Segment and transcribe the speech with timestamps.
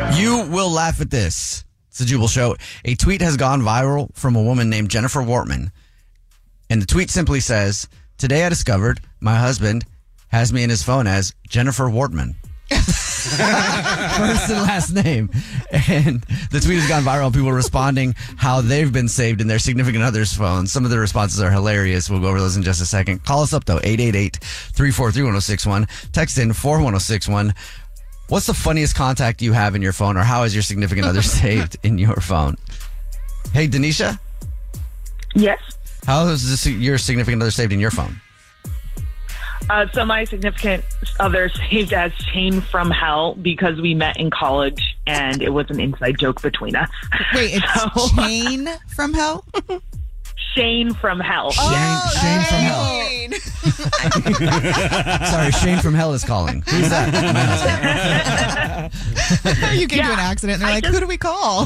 [0.00, 1.64] You will laugh at this.
[1.88, 2.56] It's the Jubal Show.
[2.84, 5.70] A tweet has gone viral from a woman named Jennifer Wortman.
[6.68, 9.84] And the tweet simply says, Today I discovered my husband
[10.28, 12.34] has me in his phone as Jennifer Wortman.
[13.24, 15.30] First and last name.
[15.70, 17.32] And the tweet has gone viral.
[17.32, 20.72] People are responding how they've been saved in their significant other's phones.
[20.72, 22.10] Some of the responses are hilarious.
[22.10, 23.24] We'll go over those in just a second.
[23.24, 25.86] Call us up though, 888 343 1061.
[26.12, 27.54] Text in 41061.
[28.28, 31.22] What's the funniest contact you have in your phone, or how is your significant other
[31.40, 32.56] saved in your phone?
[33.52, 34.18] Hey, Denisha,
[35.34, 35.58] Yes.
[36.06, 38.20] how is this, your significant other saved in your phone?
[39.70, 40.84] Uh, so my significant
[41.20, 45.80] other saved as Shane from Hell because we met in college and it was an
[45.80, 46.90] inside joke between us.
[47.34, 49.44] Wait, it's So- Shane from Hell?
[50.54, 51.50] Shane from Hell.
[51.50, 53.00] Shane, Shane from Hell.
[55.26, 56.60] Sorry, Shane from Hell is calling.
[56.62, 57.12] Who's that?
[57.34, 57.40] My
[58.90, 59.72] husband.
[59.80, 61.64] you get into an accident and they're like, who do we call?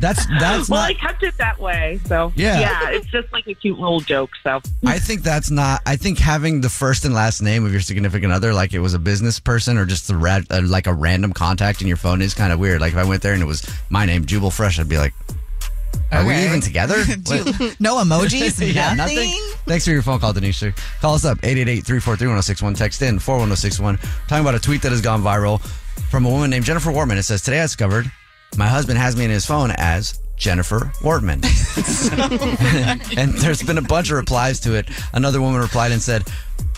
[0.00, 0.90] That's that's well, not.
[0.90, 2.00] I kept it that way.
[2.06, 2.58] So Yeah.
[2.58, 4.30] yeah, it's just like a cute little joke.
[4.42, 5.80] So I think that's not.
[5.86, 8.94] I think having the first and last name of your significant other, like it was
[8.94, 12.20] a business person or just the rad, uh, like a random contact in your phone,
[12.22, 12.80] is kind of weird.
[12.80, 15.14] Like if I went there and it was my name, Jubal Fresh, I'd be like,
[16.12, 16.46] "Are we Okay.
[16.46, 16.96] even together?"
[17.26, 17.80] What?
[17.80, 18.60] no emojis?
[18.74, 19.34] Yeah, nothing?
[19.66, 20.62] Thanks for your phone call, Denise.
[21.00, 22.76] Call us up 888-343-1061.
[22.76, 23.98] Text in 41061.
[24.28, 25.60] Talking about a tweet that has gone viral
[26.10, 27.16] from a woman named Jennifer Wortman.
[27.16, 28.10] It says, Today I discovered
[28.56, 31.42] my husband has me in his phone as Jennifer Wortman.
[33.16, 34.88] and there's been a bunch of replies to it.
[35.14, 36.24] Another woman replied and said,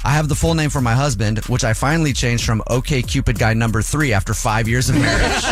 [0.04, 3.54] I have the full name for my husband, which I finally changed from OkCupid guy
[3.54, 5.44] number three after five years of marriage.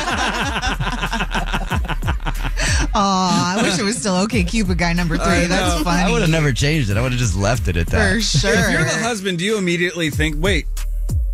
[2.95, 5.47] Aw, I wish it was still okay, Cupid guy number three.
[5.47, 6.03] That's funny.
[6.03, 6.97] I would have never changed it.
[6.97, 8.15] I would have just left it at that.
[8.15, 8.53] For sure.
[8.53, 10.67] If you're the husband, do you immediately think, wait,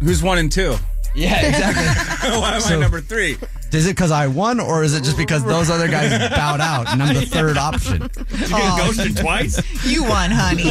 [0.01, 0.77] who's one and two?
[1.15, 2.31] Yeah, exactly.
[2.41, 3.37] Why am So- I number three?
[3.71, 6.91] Is it because I won, or is it just because those other guys bowed out
[6.91, 8.01] and I'm the third option?
[8.01, 9.61] Did you get ghosted twice?
[9.87, 10.65] You won, honey.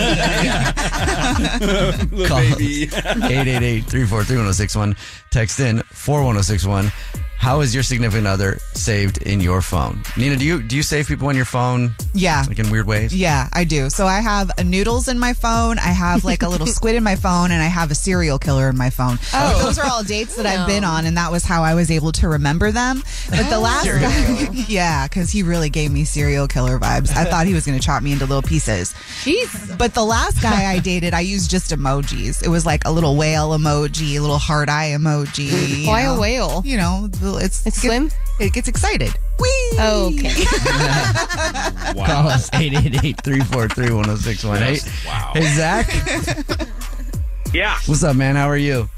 [2.09, 2.87] Little Call baby.
[2.87, 4.97] 888-343-1061.
[5.31, 6.91] Text in 41061.
[7.37, 10.01] How is your significant other saved in your phone?
[10.17, 12.43] Nina, do you do you save people in your phone Yeah.
[12.47, 13.15] like in weird ways?
[13.15, 13.89] Yeah, I do.
[13.89, 15.79] So I have a noodles in my phone.
[15.79, 18.69] I have like a little squid in my phone, and I have a serial killer
[18.69, 19.17] in my phone.
[19.33, 21.89] Oh, those are all dates that I've been on, and that was how I was
[21.91, 23.01] able to remember them.
[23.29, 23.61] But the oh.
[23.61, 27.15] last guy, yeah, because he really gave me serial killer vibes.
[27.15, 28.93] I thought he was going to chop me into little pieces.
[29.23, 29.77] Jeez.
[29.77, 32.43] But the last guy I dated, I used just emojis.
[32.43, 35.81] It was like a little whale emoji, a little heart eye emoji.
[35.83, 36.61] you Why a whale?
[36.65, 39.11] You know, the- it's It's it gets- It gets excited.
[39.39, 39.71] Whee!
[39.79, 40.45] Okay.
[42.05, 45.05] Call us 888-343-1061.
[45.05, 45.31] Wow.
[45.33, 45.87] hey Zach,
[47.53, 48.35] Yeah, what's up, man?
[48.35, 48.89] How are you?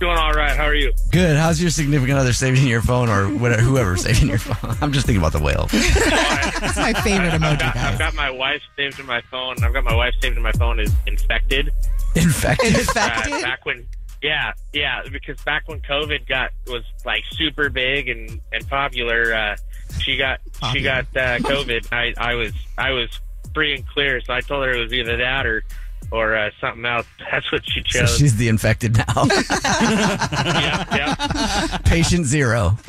[0.00, 0.56] doing all right.
[0.56, 0.92] How are you?
[1.10, 1.36] Good.
[1.36, 4.76] How's your significant other saving your phone, or whatever, whoever's saving your phone?
[4.80, 5.66] I'm just thinking about the whale.
[5.72, 9.56] That's my favorite I've emoji, got, I've got my wife saved in my phone.
[9.64, 11.72] I've got my wife saved in my phone is infected.
[12.14, 12.76] Infected.
[12.76, 13.42] Uh, Infected?
[13.42, 13.88] back when,
[14.22, 19.56] yeah, yeah, because back when COVID got was like super big and and popular, uh,
[20.00, 20.40] she got
[20.72, 21.92] she got uh, COVID.
[21.92, 23.08] I I was I was
[23.54, 25.62] free and clear, so I told her it was either that or
[26.10, 27.06] or uh, something else.
[27.30, 28.16] That's what she So chose.
[28.16, 29.04] she's the infected now.
[29.64, 31.78] yeah, yeah.
[31.84, 32.78] Patient zero.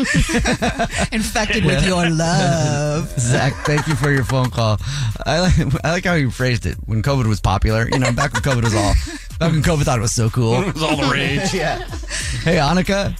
[1.12, 3.10] Infected with your love.
[3.20, 4.78] Zach, thank you for your phone call.
[5.26, 6.78] I like, I like how you phrased it.
[6.86, 8.94] When COVID was popular, you know, back when COVID was all,
[9.40, 10.62] back when COVID thought it was so cool.
[10.62, 11.54] It was all the rage.
[11.54, 11.80] yeah.
[12.44, 13.20] Hey, Annika,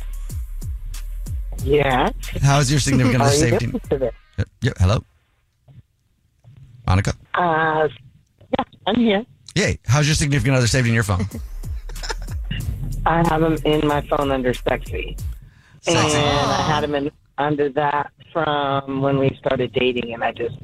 [1.64, 2.10] Yeah.
[2.42, 4.12] how's your significant How other are you doing?
[4.62, 5.04] Yeah, hello,
[6.88, 7.14] Annika.
[7.34, 7.88] Uh,
[8.58, 9.26] yeah, I'm here.
[9.60, 9.78] Yay!
[9.86, 11.26] How's your significant other saved in your phone?
[13.06, 15.18] I have him in my phone under sexy.
[15.86, 20.56] And I had him in under that from when we started dating, and I just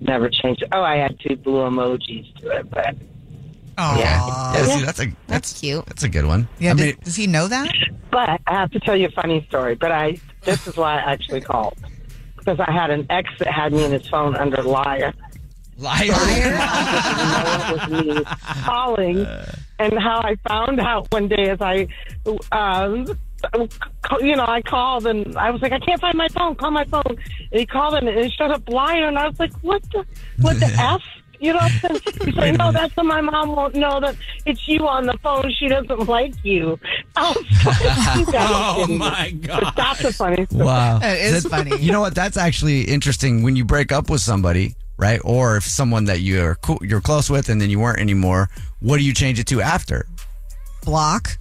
[0.00, 0.68] never changed it.
[0.72, 2.94] Oh, I had two blue emojis to it, but
[3.76, 4.54] Oh, Yeah.
[4.54, 5.84] Yeah, see, that's a That's cute.
[5.86, 6.48] that's a good one.
[6.58, 6.70] yeah.
[6.72, 7.70] I does, does he know that?
[8.10, 9.74] but I have to tell you a funny story.
[9.74, 11.76] But I this is why I actually called
[12.38, 15.12] because I had an ex that had me in his phone under liar.
[15.80, 16.06] Liar.
[16.08, 18.24] know it was me
[18.64, 19.26] calling.
[19.78, 21.86] And how I found out one day is I,
[22.52, 23.06] um,
[24.20, 26.54] you know, I called and I was like, I can't find my phone.
[26.54, 27.02] Call my phone.
[27.06, 30.04] And he called and it showed up liar, and I was like, what the,
[30.40, 31.00] what the f?
[31.42, 35.06] You know, he said, no, that's so my mom won't know that it's you on
[35.06, 35.50] the phone.
[35.58, 36.78] She doesn't like you.
[37.16, 39.72] I was like, you Oh my god.
[39.74, 40.66] that's a funny story.
[40.66, 41.78] Wow, it is funny.
[41.78, 42.14] You know what?
[42.14, 43.42] That's actually interesting.
[43.42, 47.30] When you break up with somebody, right, or if someone that you're cool, you're close
[47.30, 48.50] with, and then you weren't anymore,
[48.80, 50.06] what do you change it to after?
[50.84, 51.38] Block.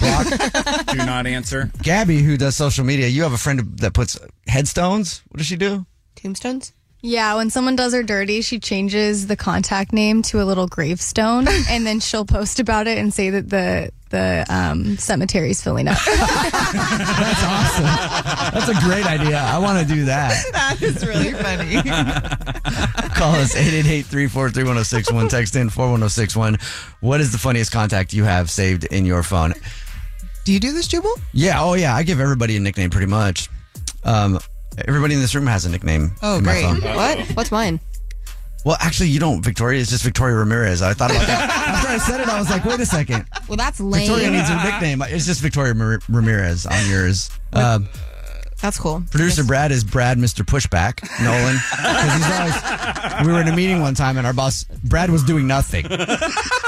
[0.00, 0.26] Block.
[0.86, 1.70] do not answer.
[1.82, 5.22] Gabby, who does social media, you have a friend that puts headstones.
[5.28, 5.84] What does she do?
[6.16, 6.72] Tombstones?
[7.04, 11.46] Yeah, when someone does her dirty, she changes the contact name to a little gravestone,
[11.68, 15.98] and then she'll post about it and say that the the um, cemetery's filling up.
[16.06, 17.84] That's awesome.
[18.54, 19.38] That's a great idea.
[19.38, 20.32] I want to do that.
[20.52, 21.76] That is really funny.
[23.14, 25.28] Call us 888-343-1061.
[25.28, 26.58] Text in 41061.
[27.00, 29.54] What is the funniest contact you have saved in your phone?
[30.44, 31.10] Do you do this, Jubal?
[31.32, 33.48] Yeah, oh yeah, I give everybody a nickname pretty much.
[34.04, 34.38] Um,
[34.86, 36.12] everybody in this room has a nickname.
[36.22, 36.64] Oh, in my great.
[36.64, 36.96] phone.
[36.96, 37.18] What?
[37.36, 37.80] What's mine?
[38.64, 39.80] Well, actually, you don't, Victoria.
[39.80, 40.82] It's just Victoria Ramirez.
[40.82, 41.50] I thought about that.
[41.68, 43.26] After I said it, I was like, wait a second.
[43.48, 44.06] Well, that's lame.
[44.06, 45.02] Victoria needs a nickname.
[45.02, 47.30] It's just Victoria Mar- Ramirez on yours.
[47.52, 47.88] Um,
[48.62, 49.02] That's cool.
[49.10, 50.44] producer Brad is Brad Mr.
[50.44, 51.56] Pushback Nolan.
[51.72, 55.22] 'Cause he's always, we were in a meeting one time and our boss, Brad was
[55.24, 55.84] doing nothing.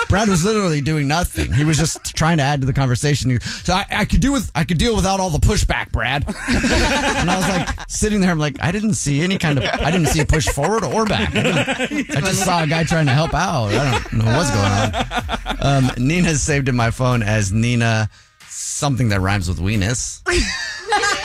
[0.08, 1.52] Brad was literally doing nothing.
[1.52, 3.30] He was just trying to add to the conversation.
[3.30, 6.24] He- So I, I could do with, I could deal without all the pushback, Brad.
[6.26, 8.30] and I was like sitting there.
[8.32, 11.06] I'm like, I didn't see any kind of, I didn't see a push forward or
[11.06, 11.34] back.
[11.34, 11.42] I,
[11.86, 13.68] didn't- I just saw a guy trying to help out.
[13.68, 15.86] I don't know what's going on.
[15.86, 18.10] Um, Nina's saved in my phone as Nina
[18.48, 20.20] something that rhymes with weenus.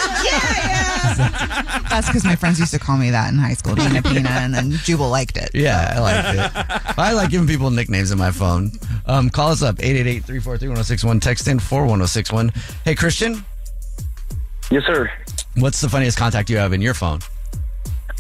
[1.90, 4.54] That's because my friends used to call me that in high school, Nina Pina, and
[4.54, 5.50] then Jubal liked it.
[5.54, 6.98] Yeah, I like it.
[6.98, 8.72] I like giving people nicknames in my phone.
[9.06, 11.22] Um, call us up 888-343-1061.
[11.22, 12.52] Text in 41061.
[12.86, 13.44] Hey, Christian,
[14.72, 15.10] Yes, sir.
[15.56, 17.20] what's the funniest contact you have in your phone?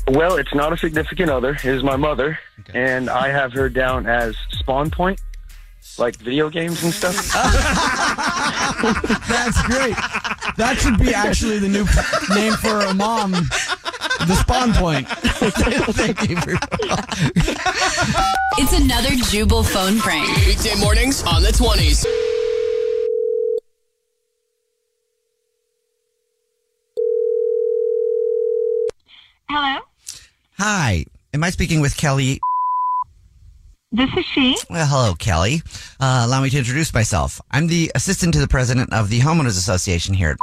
[0.07, 1.51] Well, it's not a significant other.
[1.53, 2.39] It is my mother,
[2.73, 5.21] and I have her down as Spawn Point,
[5.97, 7.15] like video games and stuff.
[9.27, 9.95] That's great.
[10.57, 11.85] That should be actually the new
[12.35, 13.31] name for a mom.
[13.31, 15.07] The spawn point.
[15.95, 16.51] Thank you for
[18.57, 20.27] It's another Jubal phone prank.
[20.45, 22.05] Weekday mornings on the 20s.
[29.49, 29.79] Hello,
[30.59, 31.05] Hi.
[31.33, 32.39] Am I speaking with Kelly?
[33.91, 34.57] This is she.
[34.69, 35.61] Well, hello, Kelly.
[35.99, 37.41] Uh, allow me to introduce myself.
[37.51, 40.37] I'm the assistant to the president of the Homeowners Association here.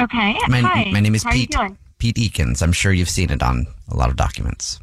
[0.00, 0.34] Okay.
[0.48, 0.90] My, Hi.
[0.90, 1.50] my name is How are you Pete.
[1.52, 1.78] doing?
[1.98, 2.62] Pete Eakins.
[2.62, 4.78] I'm sure you've seen it on a lot of documents.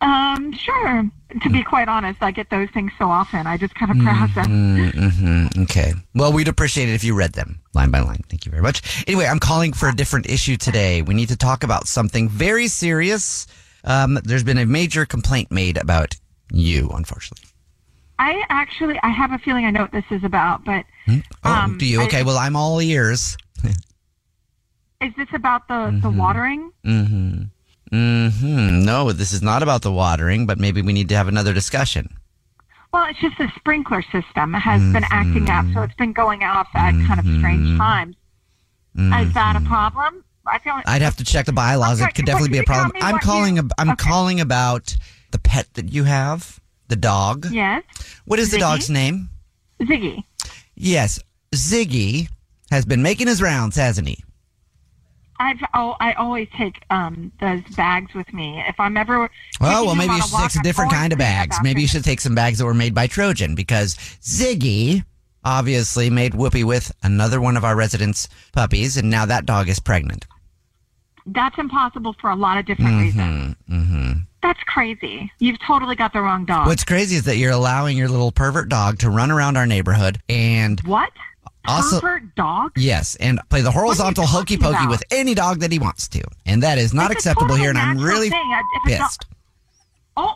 [0.00, 1.08] Um, sure.
[1.42, 3.46] To be quite honest, I get those things so often.
[3.46, 4.90] I just kind of browse them.
[4.92, 5.62] Mm-hmm.
[5.62, 5.92] Okay.
[6.14, 8.22] Well, we'd appreciate it if you read them line by line.
[8.28, 9.04] Thank you very much.
[9.06, 11.02] Anyway, I'm calling for a different issue today.
[11.02, 13.46] We need to talk about something very serious.
[13.84, 16.14] Um, there's been a major complaint made about
[16.52, 17.48] you, unfortunately.
[18.18, 21.78] I actually, I have a feeling I know what this is about, but Oh, Um,
[21.78, 22.00] do you?
[22.02, 22.22] I- Okay.
[22.22, 23.36] well, I'm all ears.
[25.00, 26.70] is this about the the watering?
[26.84, 27.42] Mm-hmm.
[27.96, 28.84] Mm-hmm.
[28.84, 32.14] No, this is not about the watering, but maybe we need to have another discussion.
[32.92, 36.68] Well, it's just the sprinkler system has been acting up, so it's been going off
[36.74, 37.38] at kind of Mm-hmm.
[37.38, 38.16] strange times.
[38.96, 40.24] Is that a problem?
[40.46, 42.00] I feel like I'd have to check the bylaws.
[42.00, 42.92] Okay, It could definitely be a problem.
[43.02, 43.56] I'm calling.
[43.56, 44.96] you- ab- I'm calling about
[45.30, 47.46] the pet that you have, the dog.
[47.50, 47.82] Yes.
[48.24, 49.28] What is the dog's name?
[49.80, 50.24] Ziggy.
[50.74, 51.20] Yes,
[51.54, 52.28] Ziggy
[52.70, 54.22] has been making his rounds, hasn't he?
[55.38, 59.24] I've oh, I always take um those bags with me if I'm ever.
[59.24, 59.28] Oh,
[59.60, 61.56] taking well, maybe you should walk, take some I'm different kind of bags.
[61.62, 65.02] Maybe you should take some bags that were made by Trojan because Ziggy
[65.42, 69.78] obviously made Whoopi with another one of our residents' puppies, and now that dog is
[69.80, 70.26] pregnant.
[71.26, 73.56] That's impossible for a lot of different reasons.
[73.68, 74.12] hmm hmm
[74.42, 75.30] That's crazy.
[75.38, 76.66] You've totally got the wrong dog.
[76.66, 80.18] What's crazy is that you're allowing your little pervert dog to run around our neighborhood
[80.28, 81.10] and what?
[81.68, 82.72] also Pervert dog?
[82.76, 84.88] yes, and play the horizontal hokey pokey about?
[84.90, 87.68] with any dog that he wants to, and that is not It's acceptable here.
[87.68, 88.40] And I'm really thing.
[88.52, 89.26] A dog- pissed.
[90.16, 90.34] Oh,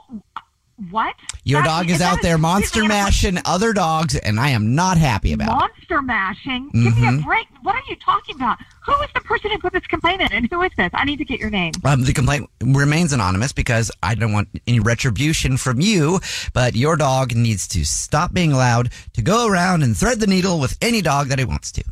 [0.90, 1.14] what?
[1.44, 5.48] Your dog is out there monster mashing other dogs, and I am not happy about
[5.48, 5.50] it.
[5.52, 6.70] Monster mashing?
[6.72, 7.24] Give me a Mhm.
[7.24, 7.46] break.
[7.62, 8.58] What are you talking about?
[8.86, 10.90] Who is the person who put this complaint in, and who is this?
[10.94, 11.72] I need to get your name.
[11.84, 16.20] Um, the complaint remains anonymous because I don't want any retribution from you,
[16.52, 20.58] but your dog needs to stop being allowed to go around and thread the needle
[20.60, 21.84] with any dog that he wants to.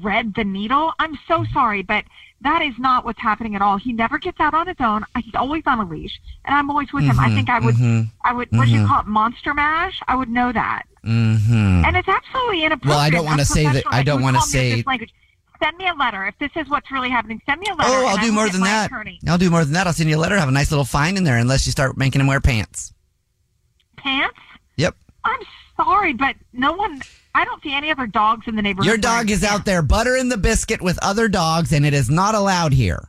[0.00, 0.92] Thread the needle?
[0.98, 2.04] I'm so sorry, but
[2.42, 3.76] that is not what's happening at all.
[3.78, 5.04] He never gets out on his own.
[5.22, 7.18] He's always on a leash, and I'm always with him.
[7.18, 8.86] I Mhm, think I would, mhm, I would, what do you mhm.
[8.88, 9.06] call it?
[9.06, 10.00] Monster mash?
[10.06, 10.84] I would know that.
[11.04, 11.84] Mm-hmm.
[11.84, 12.90] And it's absolutely inappropriate.
[12.90, 15.12] Well, I don't wanna say that- I don't me with say- language.
[15.60, 17.40] Send me a letter if this is what's really happening.
[17.44, 17.90] Send me a letter.
[17.92, 18.86] Oh, I'll do will more than that.
[18.86, 19.18] Attorney.
[19.26, 19.88] I'll do more than that.
[19.88, 21.96] I'll send you a letter, have a nice little fine in there, unless you start
[21.96, 22.92] making him wear pants.
[23.96, 24.38] Pants?
[24.76, 24.94] Yep.
[25.24, 25.40] I'm
[25.76, 27.02] sorry, but no one.
[27.34, 28.86] I don't see any other dogs in the neighborhood.
[28.86, 32.34] Your dog is out there buttering the biscuit with other dogs, and it is not
[32.34, 33.08] allowed here.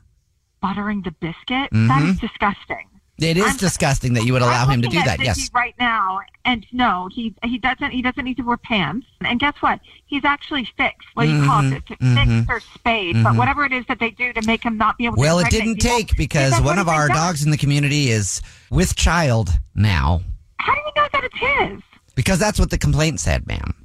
[0.62, 1.70] buttering the biscuit.
[1.72, 2.10] That Mhm.
[2.12, 2.86] is disgusting.
[3.18, 5.20] It is I'm- disgusting that you would allow I'm him to do at that.
[5.22, 5.50] Yes.
[5.54, 9.08] Right now, and no, he he doesn't he doesn't need to wear pants.
[9.22, 9.80] And guess what?
[10.06, 11.08] He's actually fixed.
[11.14, 11.86] What do you call it?
[11.88, 13.38] To mhm, Fix or spayed, but mhm.
[13.38, 15.22] whatever it is that they do to make him not be able to.
[15.22, 17.16] Well, it didn't pregnant, take because one of our done.
[17.16, 20.22] dogs in the community is with child now.
[20.58, 21.82] How do you know that it's his?
[22.16, 23.76] Because that's what the complaint said, ma'am.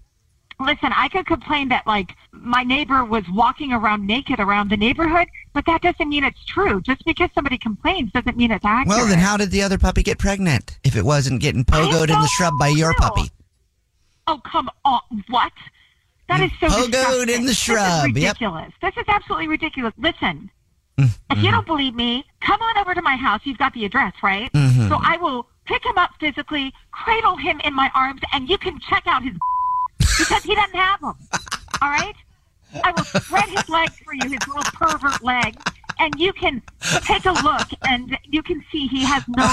[0.64, 5.28] Listen, I could complain that like my neighbor was walking around naked around the neighborhood,
[5.52, 6.80] but that doesn't mean it's true.
[6.80, 8.88] Just because somebody complains doesn't mean it's accurate.
[8.98, 12.20] Well, then how did the other puppy get pregnant if it wasn't getting pogoed in
[12.20, 13.30] the shrub by your puppy?
[14.26, 15.00] Oh, come on.
[15.28, 15.52] What?
[16.28, 17.28] That is so Pogoed disgusting.
[17.34, 18.34] in the This shrub, is yep.
[18.40, 18.72] ridiculous.
[18.80, 19.92] This is absolutely ridiculous.
[19.98, 20.50] Listen,
[20.96, 21.44] Mm, if mm-hmm.
[21.44, 23.40] you don't believe me, come on over to my house.
[23.42, 24.48] You've got the address, right?
[24.52, 24.88] Mhm.
[24.88, 28.78] So I will pick him up physically, cradle him in my arms, and you can
[28.78, 29.32] check out his
[30.18, 31.14] because he doesn't have them.
[31.82, 32.14] All right?
[32.82, 35.62] I will spread his legs for you, his little pervert legs,
[36.00, 36.60] and you can
[37.02, 39.44] take a look, and you can see he has no.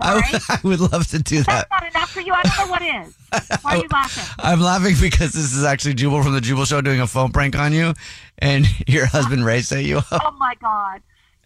[0.00, 1.68] I, would- I would love to do that.
[1.68, 2.32] That's not enough for you.
[2.32, 3.14] I don't know what is.
[3.62, 4.34] Why are you laughing?
[4.40, 7.56] I'm laughing because this is actually Jubal from the Jubal Show doing a phone prank
[7.56, 7.94] on you,
[8.38, 10.06] and your husband Ray set you up.
[10.10, 11.02] Oh my god,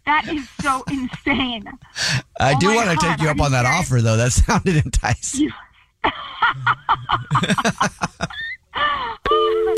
[0.07, 1.67] that is so insane.
[2.39, 4.17] I Oh do want to take you up on that offer, though.
[4.17, 5.51] That sounded enticing.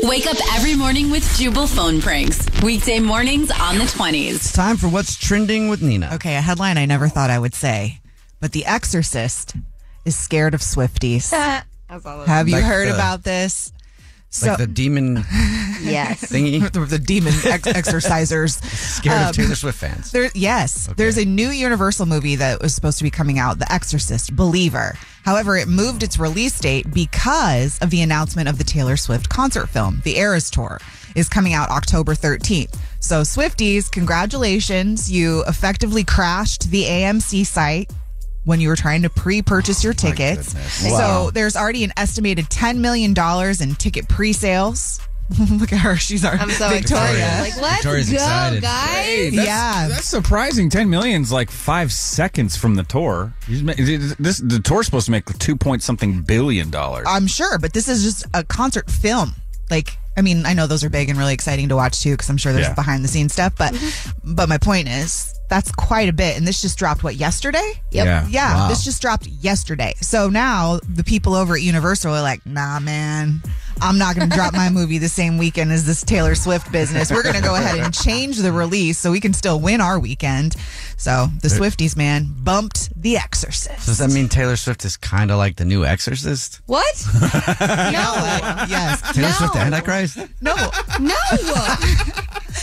[0.02, 2.46] Wake up every morning with Jubal phone pranks.
[2.62, 4.34] Weekday mornings on the 20s.
[4.36, 6.10] It's time for what's trending with Nina.
[6.14, 8.00] Okay, a headline I never thought I would say,
[8.40, 9.54] but The Exorcist
[10.04, 11.30] is scared of Swifties.
[11.88, 13.72] Have you Like heard the- about this?
[14.42, 15.16] Like the demon
[15.80, 16.70] yes, thingy?
[16.72, 18.62] the, the demon ex- exorcisers.
[18.62, 20.10] Scared Um, of Taylor Swift fans.
[20.12, 23.70] There, yes, there's a new Universal movie that was supposed to be coming out, The
[23.72, 24.96] Exorcist Believer.
[25.24, 29.68] However, it moved its release date because of the announcement of the Taylor Swift concert
[29.68, 30.80] film, The Eras Tour,
[31.16, 32.78] is coming out October 13th.
[33.00, 35.10] So, Swifties, congratulations!
[35.10, 37.90] You effectively crashed the AMC site
[38.48, 40.54] when you were trying to pre-purchase your oh, tickets.
[40.84, 40.98] Wow.
[41.26, 43.14] So, there's already an estimated $10 million
[43.60, 45.00] in ticket pre-sales.
[45.50, 47.10] Look at her; she's our I'm so Victoria.
[47.10, 47.42] excited.
[47.42, 48.62] Like, let's Victoria's go, excited.
[48.62, 49.04] guys.
[49.04, 49.88] Hey, that's, Yeah.
[49.88, 50.70] that's surprising.
[50.70, 53.34] Ten million's like five seconds from the tour.
[53.46, 57.04] This the tour's supposed to make two point something billion dollars.
[57.06, 59.34] I'm sure, but this is just a concert film.
[59.70, 62.30] Like, I mean, I know those are big and really exciting to watch too, because
[62.30, 62.72] I'm sure there's Yeah.
[62.74, 63.52] behind the scenes stuff.
[63.54, 63.74] But,
[64.24, 67.72] but my point is, that's quite a bit, and this just dropped what yesterday?
[67.90, 68.06] Yep.
[68.06, 68.26] Yeah.
[68.28, 68.54] yeah.
[68.54, 68.68] Wow.
[68.68, 69.94] This just dropped yesterday.
[70.00, 73.42] So now the people over at Universal are like, Nah, man,
[73.80, 77.10] I'm not going to drop my movie the same weekend as this Taylor Swift business.
[77.10, 79.98] We're going to go ahead and change the release so we can still win our
[79.98, 80.56] weekend.
[80.96, 83.80] So the Swifties, man, bumped The Exorcist.
[83.86, 86.60] So does that mean Taylor Swift is kind of like the new Exorcist?
[86.66, 86.86] What?
[87.14, 87.28] no.
[88.68, 89.00] Yes.
[89.14, 89.34] Taylor No.
[89.34, 90.18] Swift the Antichrist?
[90.40, 90.54] No.
[91.00, 91.14] No.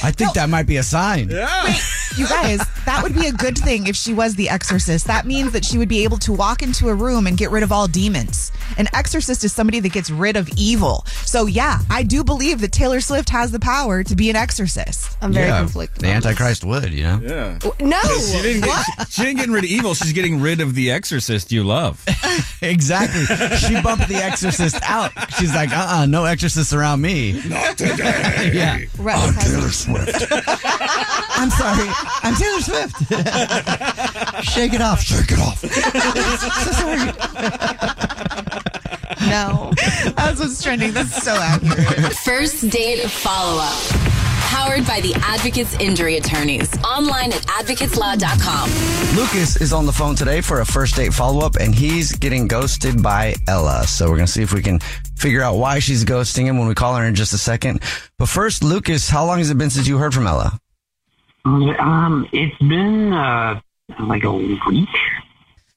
[0.04, 1.30] I think that might be a sign.
[1.30, 1.74] Yeah.
[2.18, 5.08] You guys, that would be a good thing if she was the exorcist.
[5.08, 7.64] That means that she would be able to walk into a room and get rid
[7.64, 8.52] of all demons.
[8.78, 11.04] An exorcist is somebody that gets rid of evil.
[11.24, 15.18] So yeah, I do believe that Taylor Swift has the power to be an exorcist.
[15.22, 16.04] I'm very yeah, conflicted.
[16.04, 17.20] The Antichrist would, you know?
[17.22, 17.60] Yeah.
[17.80, 18.02] No.
[18.02, 19.94] She didn't, get, she didn't get rid of evil.
[19.94, 22.04] She's getting rid of the exorcist you love.
[22.62, 23.26] exactly.
[23.58, 25.12] She bumped the exorcist out.
[25.38, 27.42] She's like, uh uh no exorcists around me.
[27.48, 28.52] Not today.
[28.54, 28.80] yeah.
[28.98, 30.32] Rex has- Taylor Swift.
[31.38, 31.90] I'm sorry.
[32.24, 32.96] I'm Taylor Swift.
[34.44, 35.02] Shake it off.
[35.02, 35.60] Shake it off.
[36.66, 38.62] so sorry.
[39.30, 39.72] No.
[40.16, 40.92] That's what's trending.
[40.92, 42.14] That's so accurate.
[42.18, 44.16] First date follow up.
[44.48, 46.72] Powered by the Advocates Injury Attorneys.
[46.84, 49.18] Online at advocateslaw.com.
[49.18, 52.48] Lucas is on the phone today for a first date follow up, and he's getting
[52.48, 53.86] ghosted by Ella.
[53.86, 54.80] So we're going to see if we can
[55.18, 57.82] figure out why she's ghosting him when we call her in just a second.
[58.18, 60.58] But first, Lucas, how long has it been since you heard from Ella?
[61.46, 63.60] Um, it's been uh,
[64.00, 64.90] like a week.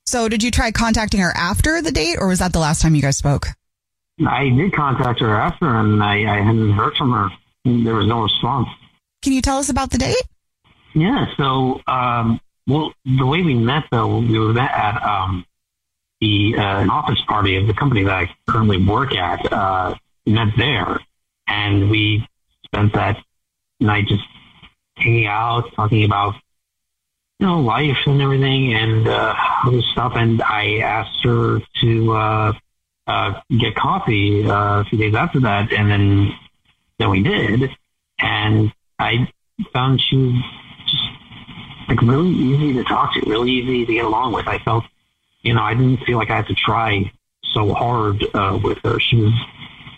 [0.09, 2.95] So did you try contacting her after the date, or was that the last time
[2.95, 3.49] you guys spoke?
[4.27, 7.29] I did contact her after, and I, I hadn't heard from her.
[7.67, 8.69] There was no response.
[9.21, 10.23] Can you tell us about the date?
[10.95, 11.27] Yeah.
[11.37, 15.45] So, um, well, the way we met though, we were met at um,
[16.23, 19.53] the uh, an office party of the company that I currently work at.
[19.53, 21.01] Uh, met there,
[21.47, 22.27] and we
[22.65, 23.19] spent that
[23.79, 24.25] night just
[24.97, 26.35] hanging out, talking about
[27.39, 30.13] you know life and everything, and uh, other stuff.
[30.17, 32.53] And I asked her to uh,
[33.07, 36.33] uh, get coffee uh, a few days after that, and then
[36.99, 37.71] then we did,
[38.19, 39.31] and I
[39.73, 40.35] found she was
[40.87, 41.03] just
[41.89, 44.47] like really easy to talk to, really easy to get along with.
[44.47, 44.85] I felt,
[45.43, 47.11] you know, I didn't feel like I had to try
[47.53, 49.01] so hard uh, with her.
[49.01, 49.33] She was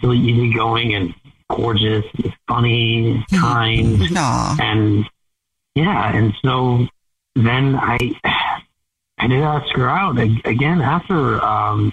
[0.02, 1.14] really easygoing and
[1.49, 4.56] gorgeous, and funny, and kind, Aw.
[4.61, 5.04] and
[5.75, 6.87] yeah, and so
[7.34, 7.99] then I
[9.18, 11.92] I did ask her out again after, um,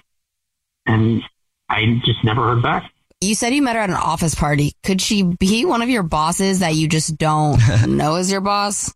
[0.86, 1.22] and
[1.70, 2.92] I just never heard back.
[3.20, 4.74] You said you met her at an office party.
[4.84, 8.94] Could she be one of your bosses that you just don't know is your boss?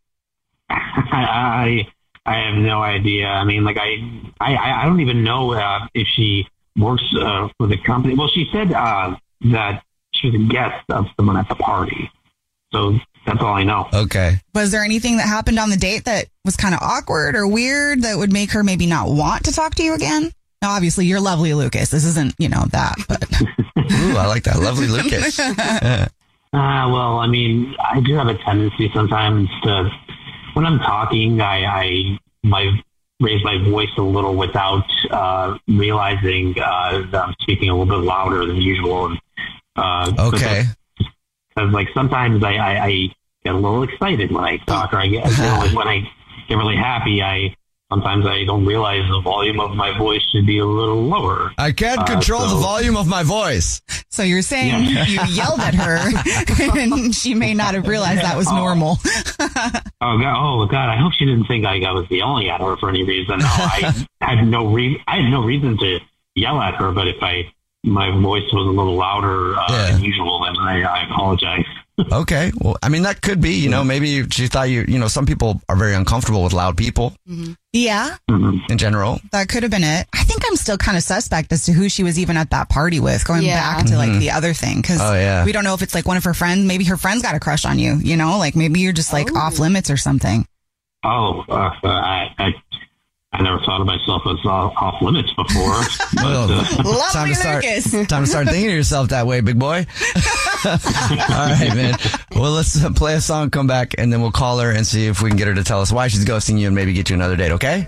[0.69, 1.87] I
[2.25, 3.27] I have no idea.
[3.27, 3.97] I mean, like I
[4.39, 8.15] I I don't even know uh, if she works uh, for the company.
[8.15, 9.83] Well, she said uh, that
[10.13, 12.09] she was a guest of someone at the party,
[12.71, 13.87] so that's all I know.
[13.93, 14.37] Okay.
[14.53, 18.01] Was there anything that happened on the date that was kind of awkward or weird
[18.03, 20.31] that would make her maybe not want to talk to you again?
[20.61, 21.89] Now, obviously, you're lovely, Lucas.
[21.89, 24.59] This isn't, you know, that, but Ooh, I like that.
[24.59, 25.39] Lovely Lucas.
[26.53, 29.89] Uh, well, I mean, I do have a tendency sometimes to,
[30.53, 32.69] when I'm talking, I, I my
[33.21, 38.05] raise my voice a little without uh, realizing uh, that I'm speaking a little bit
[38.05, 39.05] louder than usual.
[39.05, 39.19] And,
[39.77, 40.63] uh, Okay.
[40.97, 43.09] Because like sometimes I, I, I
[43.43, 46.01] get a little excited when I talk, or I get you know, like when I
[46.47, 47.21] get really happy.
[47.21, 47.55] I
[47.91, 51.51] sometimes I don't realize the volume of my voice should be a little lower.
[51.57, 53.81] I can't Uh, control so- the volume of my voice.
[54.09, 55.05] so you're saying Yeah.
[55.07, 55.97] you yelled at her
[56.79, 58.97] and she may not have realized that was normal.
[60.03, 60.35] Oh god!
[60.37, 60.89] Oh god!
[60.89, 63.39] I hope she didn't think I, I was yelling at her for any reason.
[63.39, 65.99] No, I had no re- I had no reason to
[66.35, 66.91] yell at her.
[66.91, 67.51] But if I
[67.83, 71.65] my voice was a little louder uh, than usual, then I, I apologize.
[72.11, 72.51] Okay.
[72.59, 75.25] Well, I mean, that could be, you know, maybe she thought you, you know, some
[75.25, 77.13] people are very uncomfortable with loud people
[77.73, 79.19] Yeah, in general.
[79.31, 80.07] that could have been it.
[80.13, 82.69] I think I'm still kind of suspect as to who she was even at that
[82.69, 83.59] party with, going Yeah.
[83.77, 84.19] back to like Mhm.
[84.19, 84.81] the other thing.
[84.81, 85.43] Cause Oh, yeah.
[85.45, 86.65] we don't know if it's like one of her friends.
[86.65, 89.33] Maybe her friends got a crush on you, you know, like maybe you're just like
[89.35, 90.45] off limits or something.
[91.03, 92.53] Oh, uh, I, I
[93.33, 95.79] I never thought of myself as off, off limits before.
[96.13, 97.63] But, uh, time to start.
[98.09, 99.85] Time to start thinking of yourself that way, big boy.
[100.65, 101.97] All right, man.
[102.35, 105.07] Well, let's uh, play a song, come back, and then we'll call her and see
[105.07, 107.09] if we can get her to tell us why she's ghosting you and maybe get
[107.09, 107.51] you another date.
[107.53, 107.87] Okay?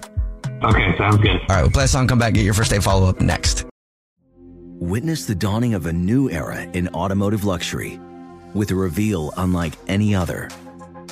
[0.64, 1.40] Okay, sounds good.
[1.42, 3.66] All right, we'll play a song, come back, get your first date follow up next.
[4.80, 8.00] Witness the dawning of a new era in automotive luxury
[8.54, 10.50] with a reveal unlike any other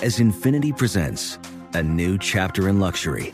[0.01, 1.37] as Infiniti presents
[1.73, 3.33] a new chapter in luxury,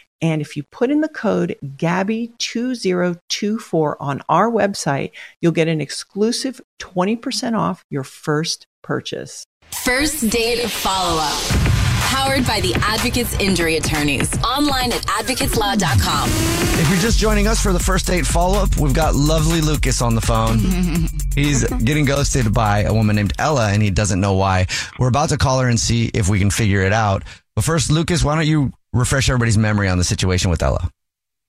[0.21, 6.61] And if you put in the code GABBY2024 on our website, you'll get an exclusive
[6.79, 9.45] 20% off your first purchase.
[9.71, 11.71] First date follow up.
[12.11, 14.37] Powered by the Advocates Injury Attorneys.
[14.43, 16.29] Online at advocateslaw.com.
[16.29, 20.01] If you're just joining us for the first date follow up, we've got lovely Lucas
[20.01, 20.59] on the phone.
[21.35, 24.67] He's getting ghosted by a woman named Ella and he doesn't know why.
[24.99, 27.23] We're about to call her and see if we can figure it out.
[27.55, 30.89] But first, Lucas, why don't you refresh everybody's memory on the situation with Ella?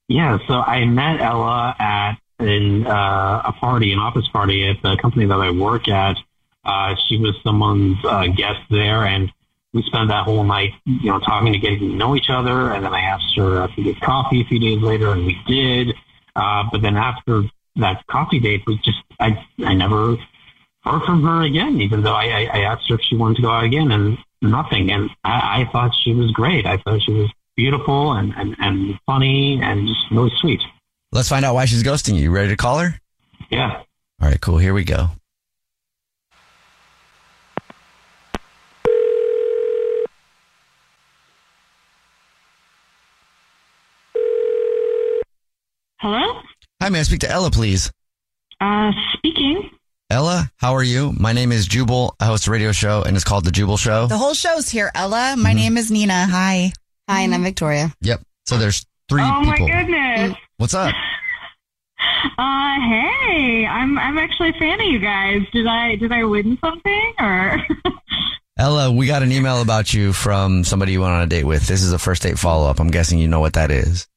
[0.09, 4.97] Yeah, so I met Ella at in uh, a party, an office party at the
[4.97, 6.17] company that I work at.
[6.65, 9.33] Uh, she was someone's uh, guest there, and
[9.73, 12.73] we spent that whole night, you know, talking to getting to know each other.
[12.73, 15.39] And then I asked her if we get coffee a few days later, and we
[15.47, 15.95] did.
[16.35, 17.43] Uh, but then after
[17.77, 20.17] that coffee date, we just I I never
[20.85, 23.51] heard from her again, even though I, I asked her if she wanted to go
[23.51, 24.91] out again, and nothing.
[24.91, 26.67] And I, I thought she was great.
[26.67, 30.61] I thought she was beautiful and, and, and funny and just really sweet.
[31.13, 32.23] Let's find out why she's ghosting you.
[32.23, 32.95] You ready to call her?
[33.51, 33.83] Yeah.
[34.21, 34.59] All right, cool.
[34.59, 35.09] Here we go.
[45.99, 46.41] Hello?
[46.81, 47.93] Hi, may I speak to Ella, please?
[48.61, 49.71] Uh, speaking.
[50.13, 51.15] Ella, how are you?
[51.19, 52.15] My name is Jubal.
[52.21, 54.09] I host a radio show and it's called The Jubal Show.
[54.09, 55.37] The whole show's here, Ella.
[55.39, 56.27] My name is Nina.
[56.27, 56.71] Hi.
[57.09, 57.95] Hi, and I'm Victoria.
[58.03, 58.21] Yep.
[58.45, 59.69] So there's three oh people.
[59.69, 60.37] my goodness.
[60.59, 60.95] What's up?
[62.39, 65.43] Uh, hey, I'm I'm actually a fan of you guys.
[65.53, 67.59] Did I did I win something or?
[68.59, 71.67] Ella, we got an email about you from somebody you went on a date with.
[71.67, 72.81] This is a first date follow up.
[72.81, 74.09] I'm guessing you know what that is.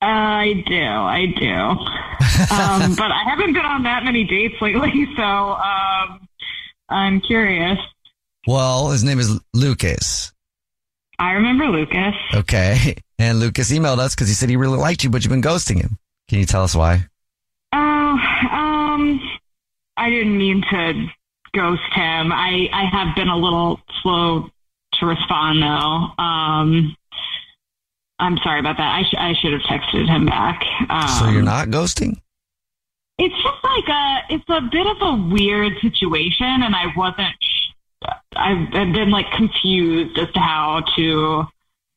[0.00, 2.05] I do, I do.
[2.50, 6.28] Um, but I haven't been on that many dates lately, so um,
[6.88, 7.78] I'm curious.
[8.46, 10.32] Well, his name is Lucas.
[11.18, 12.14] I remember Lucas.
[12.34, 12.96] Okay.
[13.18, 15.80] And Lucas emailed us because he said he really liked you, but you've been ghosting
[15.80, 15.96] him.
[16.28, 17.06] Can you tell us why?
[17.72, 19.20] Oh, um,
[19.96, 21.06] I didn't mean to
[21.54, 22.30] ghost him.
[22.30, 24.50] I I have been a little slow
[24.94, 26.22] to respond though.
[26.22, 26.94] Um,
[28.18, 28.94] I'm sorry about that.
[28.94, 30.62] I sh- I should have texted him back.
[30.88, 32.20] Um, so you're not ghosting?
[33.18, 37.34] It's just like a, it's a bit of a weird situation, and I wasn't.
[37.40, 41.44] sh- I've, I've been like confused as to how to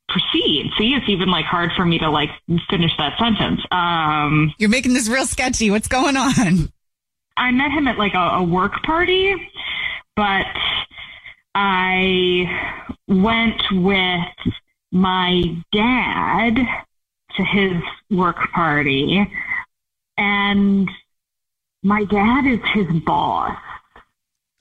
[0.08, 0.72] proceed.
[0.78, 2.30] See, it's even like hard for me to like
[2.70, 3.62] finish that sentence.
[3.72, 5.72] Um, You're making this real sketchy.
[5.72, 6.72] What's going on?
[7.38, 9.36] I met him at like a, a work party,
[10.16, 10.46] but
[11.56, 12.46] I
[13.08, 14.54] went with
[14.92, 16.56] my dad
[17.36, 19.26] to his work party,
[20.18, 20.90] and
[21.84, 23.58] my dad is his boss.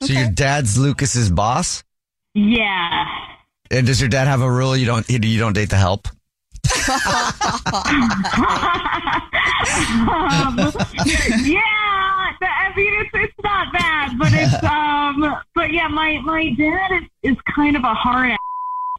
[0.01, 1.83] So your dad's Lucas's boss?
[2.33, 3.05] Yeah.
[3.71, 6.07] And does your dad have a rule you don't you don't date the help?
[6.89, 6.97] um,
[11.45, 11.61] yeah,
[12.41, 17.31] I mean it's it's not bad, but it's um, but yeah, my my dad is
[17.31, 18.37] is kind of a hard ass,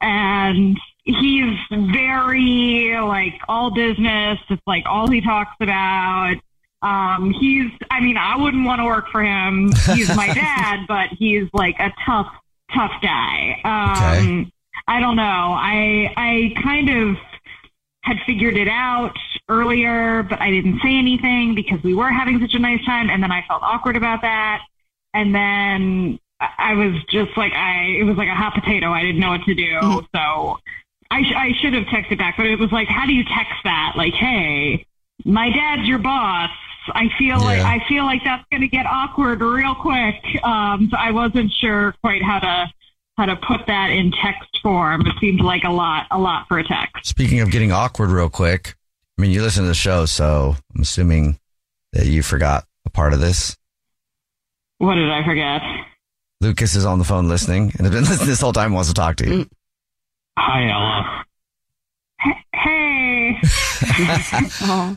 [0.03, 0.79] and
[1.15, 1.59] he's
[1.93, 4.39] very like all business.
[4.49, 6.37] It's like all he talks about.
[6.83, 9.71] Um, he's, I mean, I wouldn't want to work for him.
[9.95, 12.29] He's my dad, but he's like a tough,
[12.75, 13.61] tough guy.
[13.65, 14.51] Um,
[14.89, 15.23] I don't know.
[15.23, 17.17] I, I kind of
[18.03, 19.15] had figured it out
[19.49, 23.11] earlier, but I didn't say anything because we were having such a nice time.
[23.11, 24.63] And then I felt awkward about that.
[25.13, 28.91] And then I I was just like I it was like a hot potato.
[28.91, 29.63] I didn't know what to do.
[29.63, 30.17] Mm-hmm.
[30.17, 30.59] So
[31.11, 33.55] I sh- I should have texted back, but it was like, how do you text
[33.65, 33.95] that?
[33.97, 34.87] Like, hey,
[35.25, 36.51] my dad's your boss.
[36.89, 40.15] I feel like I feel like that's going to get awkward real quick.
[40.43, 42.73] Um, so I wasn't sure quite how to
[43.17, 45.07] how to put that in text form.
[45.07, 47.07] It seemed like a lot a lot for a text.
[47.07, 48.75] Speaking of getting awkward, real quick.
[49.19, 51.39] I mean, you listen to the show, so I'm assuming
[51.93, 53.57] that you forgot a part of this.
[54.79, 55.61] What did I forget?
[56.41, 58.73] Lucas is on the phone listening and has been listening this whole time.
[58.73, 59.47] Wants to talk to you.
[60.43, 61.25] Hi, Ella.
[62.55, 63.37] Hey.
[64.63, 64.97] Oh,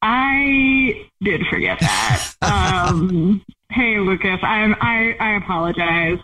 [0.00, 2.34] I did forget that.
[2.40, 6.18] Um, hey, Lucas, I'm, I, I apologize.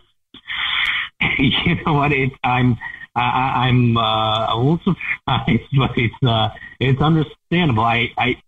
[1.39, 2.13] you know what?
[2.13, 2.79] It's I'm
[3.15, 6.49] I, I'm uh, a little surprised, but it's uh,
[6.81, 7.85] it's understandable.
[7.85, 8.41] I, I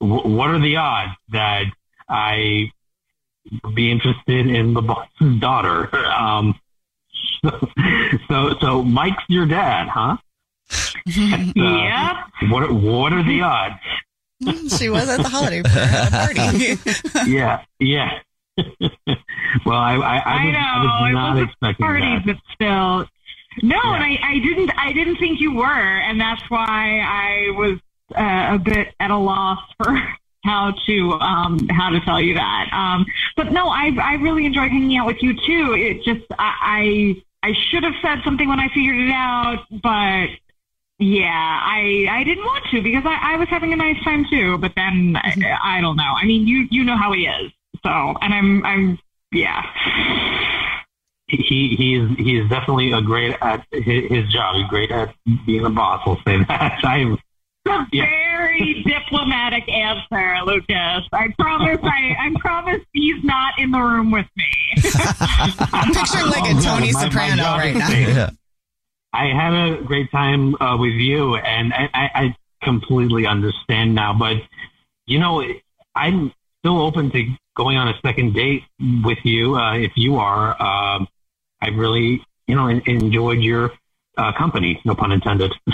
[0.00, 1.64] what are the odds that
[2.10, 2.70] I
[3.74, 5.94] be interested in the boss's daughter?
[5.96, 6.58] Um,
[7.44, 7.68] so,
[8.28, 10.16] so so Mike's your dad, huh?
[11.04, 12.24] Uh, yeah.
[12.48, 13.74] What what are the odds?
[14.78, 16.78] she was at the holiday party.
[17.30, 18.20] yeah, yeah.
[19.66, 22.26] well, I I, I, I was, know I was not expecting party, that.
[22.26, 23.06] but still,
[23.62, 23.76] no.
[23.76, 27.78] And I, I didn't, I didn't think you were, and that's why I was
[28.16, 30.00] uh, a bit at a loss for
[30.44, 32.68] how to, um, how to tell you that.
[32.72, 35.74] Um, but no, I, I really enjoyed hanging out with you too.
[35.74, 40.28] It just, I, I, I should have said something when I figured it out, but.
[40.98, 44.56] Yeah, I I didn't want to because I, I was having a nice time too.
[44.58, 45.52] But then I, mm-hmm.
[45.60, 46.14] I don't know.
[46.16, 47.50] I mean, you you know how he is.
[47.82, 48.98] So, and I'm I'm
[49.32, 49.62] yeah.
[51.26, 54.54] he he is he is definitely a great at his, his job.
[54.54, 55.12] He's great at
[55.44, 56.02] being a boss.
[56.06, 56.78] We'll say that.
[56.84, 57.18] I'm
[57.66, 61.08] a very diplomatic answer, Lucas.
[61.12, 61.78] I promise.
[61.82, 64.46] I, I promise he's not in the room with me.
[65.72, 67.88] I'm picturing like a Oh, Tony my- my Soprano job right now.
[67.88, 68.30] safe.
[69.14, 74.14] I had a great time uh, with you, and I, I, I completely understand now.
[74.18, 74.38] But
[75.06, 75.44] you know,
[75.94, 78.62] I'm still open to going on a second date
[79.04, 80.50] with you uh, if you are.
[80.62, 81.06] Um,
[81.60, 83.72] I really, you know, en- enjoyed your
[84.16, 84.80] uh, company.
[84.84, 85.52] No pun intended.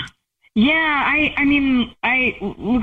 [0.58, 2.36] Yeah, I I mean, I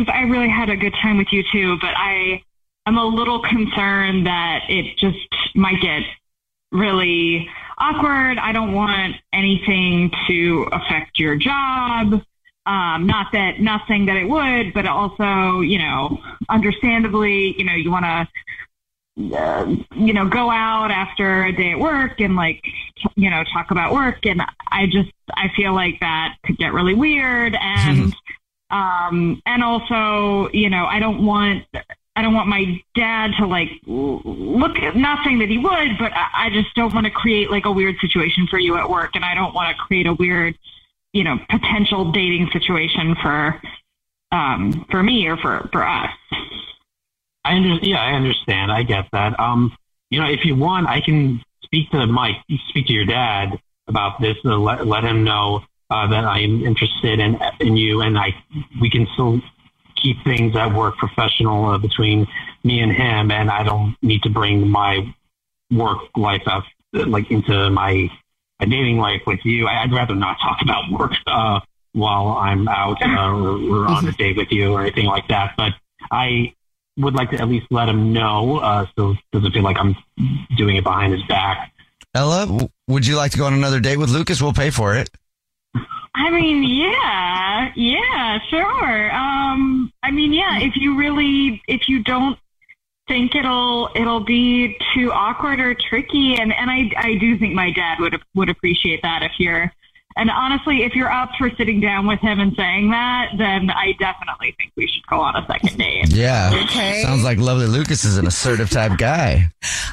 [0.08, 2.42] I really had a good time with you too, but I
[2.86, 5.18] I'm a little concerned that it just
[5.56, 6.04] might get
[6.72, 8.38] really awkward.
[8.38, 12.22] I don't want anything to affect your job.
[12.66, 17.92] Um, not that nothing that it would, but also, you know, understandably, you know, you
[17.92, 18.26] want to
[19.18, 23.44] uh, you know, go out after a day at work and like, t- you know,
[23.54, 24.26] talk about work.
[24.26, 27.56] And I just, I feel like that could get really weird.
[27.60, 28.14] And,
[28.70, 31.64] um, and also, you know, I don't want,
[32.18, 36.12] I don't want my dad to like l- look at nothing that he would, but
[36.14, 39.16] I, I just don't want to create like a weird situation for you at work.
[39.16, 40.58] And I don't want to create a weird,
[41.14, 43.62] you know, potential dating situation for,
[44.34, 46.12] um, for me or for, for us.
[47.46, 48.72] I under, yeah, I understand.
[48.72, 49.40] I get that.
[49.40, 49.76] Um,
[50.10, 52.38] you know, if you want, I can speak to Mike,
[52.70, 56.64] speak to your dad about this, and let let him know uh, that I am
[56.66, 58.34] interested in in you, and I
[58.82, 59.40] we can still
[60.02, 62.28] keep things at work professional uh, between
[62.64, 65.14] me and him, and I don't need to bring my
[65.72, 68.10] work life out like into my,
[68.60, 69.68] my dating life with you.
[69.68, 71.60] I- I'd rather not talk about work uh,
[71.94, 75.54] while I'm out uh, or, or on a date with you or anything like that.
[75.58, 75.74] But
[76.12, 76.54] I
[76.98, 79.96] would like to at least let him know uh, so it doesn't feel like I'm
[80.58, 81.72] doing it behind his back.
[82.14, 84.42] Ella, w- would you like to go on another date with Lucas?
[84.42, 85.10] We'll pay for it.
[86.16, 89.14] I mean, yeah, yeah, sure.
[89.14, 92.40] Um, I mean, yeah, if you really, if you don't
[93.10, 97.72] think it'll, it'll be too awkward or tricky, and, and I, I do think my
[97.72, 99.72] dad would, would appreciate that if you're,
[100.18, 103.94] and honestly, if you're up for sitting down with him and saying that, then I
[104.00, 106.08] definitely think we should go on a second date.
[106.16, 106.52] Yeah.
[106.66, 107.02] Okay.
[107.04, 109.50] Sounds like Lovely Lucas is an assertive type guy.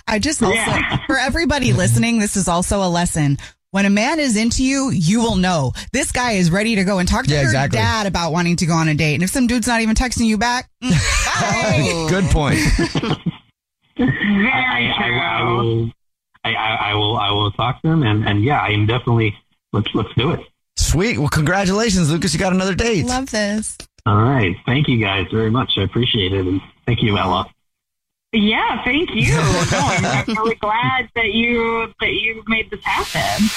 [0.06, 0.98] I just also, Yeah.
[1.06, 3.38] for everybody listening, this is also a lesson.
[3.72, 5.72] When a man is into you, you will know.
[5.92, 7.78] This guy is ready to go and talk to Yeah, your exactly.
[7.78, 9.14] dad about wanting to go on a date.
[9.14, 10.90] And if some dude's not even texting you back, mm,
[11.40, 12.06] bye.
[12.10, 12.58] Good point.
[13.96, 14.10] Very
[14.50, 15.56] I, I, I true.
[15.56, 15.90] will,
[16.44, 19.34] I, I, I will, I will talk to him, and, and yeah, I am definitely
[19.72, 20.40] let's let's do it.
[20.76, 21.18] Sweet.
[21.18, 22.32] Well, congratulations, Lucas.
[22.32, 23.06] You got another date.
[23.06, 23.76] Love this.
[24.04, 25.74] All right, thank you guys very much.
[25.76, 27.46] I appreciate it, and thank you, Ella.
[28.32, 29.32] Yeah, thank you.
[29.72, 33.48] No, I'm, I'm really glad that you, that you made this happen.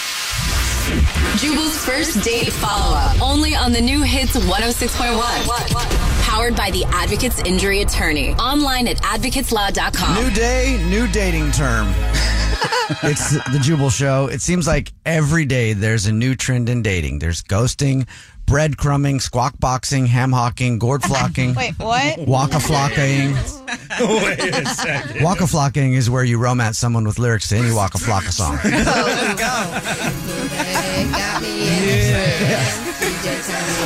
[1.37, 6.21] Jubal's first date follow up only on the new hits 106.1.
[6.23, 8.33] Powered by the Advocates Injury Attorney.
[8.35, 10.23] Online at advocateslaw.com.
[10.23, 11.87] New day, new dating term.
[13.03, 14.27] it's the Jubal Show.
[14.27, 17.19] It seems like every day there's a new trend in dating.
[17.19, 18.07] There's ghosting,
[18.45, 21.55] breadcrumbing, squawk boxing, ham hawking, gourd flocking.
[21.55, 22.19] Wait, what?
[22.27, 23.33] Waka flocking.
[23.99, 25.23] Wait a second.
[25.23, 28.57] Waka flocking is where you romance someone with lyrics to any Waka Flocka song.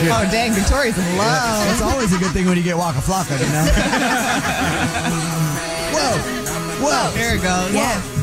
[0.02, 1.72] Oh, oh, dang, Victoria's in love.
[1.72, 3.66] It's always a good thing when you get Waka Flocka, you know?
[5.94, 6.18] Whoa,
[6.86, 7.12] whoa.
[7.14, 7.74] There it goes.
[7.74, 8.19] Yeah.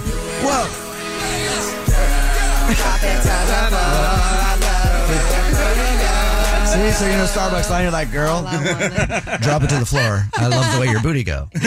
[0.47, 0.87] Whoa.
[6.67, 8.43] See, so you're in a Starbucks line, you're like, girl,
[9.41, 10.25] drop it to the floor.
[10.35, 11.49] I love the way your booty go.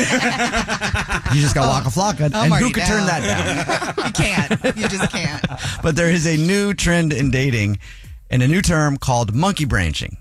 [1.31, 4.05] You just got Waka Flocka, I'm and who could turn that down?
[4.07, 4.75] you can't.
[4.75, 5.45] You just can't.
[5.83, 7.77] But there is a new trend in dating
[8.31, 10.17] and a new term called monkey branching.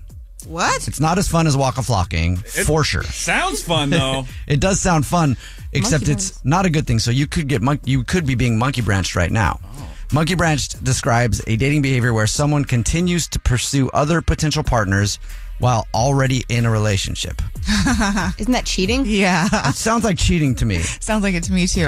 [0.49, 0.87] What?
[0.87, 3.03] It's not as fun as Waka Flocking, for sure.
[3.03, 4.25] Sounds fun though.
[4.47, 5.37] it does sound fun,
[5.73, 6.97] except Monkey it's not a good thing.
[6.97, 9.59] So you could get mon- you could be being monkey branched right now.
[9.63, 9.89] Oh.
[10.11, 15.19] Monkey branched describes a dating behavior where someone continues to pursue other potential partners
[15.59, 17.43] while already in a relationship.
[18.39, 19.03] Isn't that cheating?
[19.05, 19.47] Yeah.
[19.69, 20.79] It sounds like cheating to me.
[20.99, 21.87] Sounds like it to me too.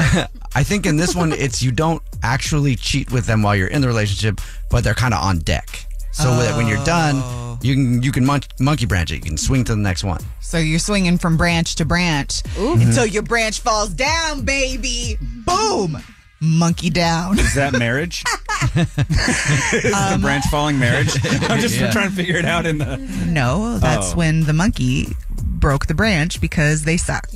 [0.54, 3.82] I think in this one, it's you don't actually cheat with them while you're in
[3.82, 5.88] the relationship, but they're kind of on deck.
[6.12, 9.16] So that when you're done, you can you can mon- monkey branch it.
[9.16, 10.22] You can swing to the next one.
[10.42, 13.14] So you're swinging from branch to branch until mm-hmm.
[13.14, 15.18] your branch falls down, baby.
[15.22, 15.98] Boom.
[16.44, 17.38] Monkey down.
[17.38, 18.24] Is that marriage?
[18.76, 21.16] is the um, branch falling marriage?
[21.50, 21.92] I'm just Yeah.
[21.92, 22.98] trying to figure it out in the.
[23.28, 24.18] No, that's Oh.
[24.18, 27.30] when the monkey broke the branch because they suck.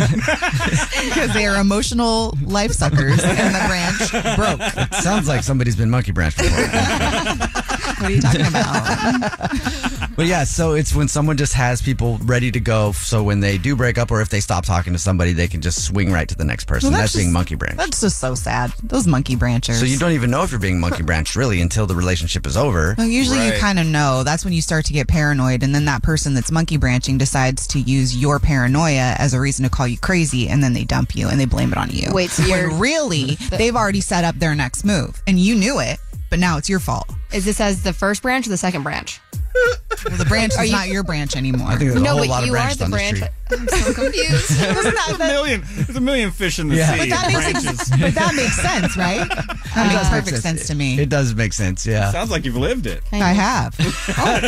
[1.06, 4.60] Because they are emotional life suckers and the branch broke.
[5.02, 6.68] Sounds like somebody's been monkey branched before.
[7.96, 10.05] What are you talking about?
[10.16, 12.92] But yeah, so it's when someone just has people ready to go.
[12.92, 15.60] So when they do break up, or if they stop talking to somebody, they can
[15.60, 16.90] just swing right to the next person.
[16.90, 17.76] Well, that's that's being monkey branched.
[17.76, 18.72] That's just so sad.
[18.82, 19.78] Those monkey branchers.
[19.78, 22.56] So you don't even know if you're being monkey branched really until the relationship is
[22.56, 22.94] over.
[22.96, 24.22] Well, usually you kind of know.
[24.24, 27.66] That's when you start to get paranoid, and then that person that's monkey branching decides
[27.68, 31.14] to use your paranoia as a reason to call you crazy, and then they dump
[31.14, 32.08] you and they blame it on you.
[32.12, 35.78] Wait, so when you're- really they've already set up their next move, and you knew
[35.78, 35.98] it,
[36.30, 37.06] but now it's your fault.
[37.34, 39.20] Is this as the first branch or the second branch?
[40.04, 41.68] Well, the branch Are is you- not your branch anymore.
[41.68, 43.00] I think there's a no, whole but lot of you are branches the on this
[43.00, 43.18] branch.
[43.18, 43.28] tree.
[43.48, 44.50] I'm so confused.
[44.58, 45.62] There's a million.
[45.76, 46.92] There's a million fish in the Yeah.
[46.92, 46.98] sea.
[46.98, 49.28] But that, makes but that makes sense, right?
[49.76, 50.98] That makes perfect sense to me.
[50.98, 52.10] It does make sense, yeah.
[52.10, 53.02] Sounds like you've lived it.
[53.12, 53.76] I have.
[53.78, 54.40] Oh.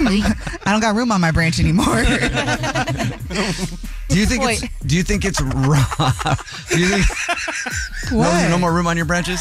[0.00, 2.02] I don't got room on my branch anymore.
[4.08, 4.62] Do you think Wait.
[4.62, 5.84] it's do you think it's wrong?
[6.70, 7.06] do you think
[8.12, 8.48] no, What?
[8.48, 9.40] no more room on your branches?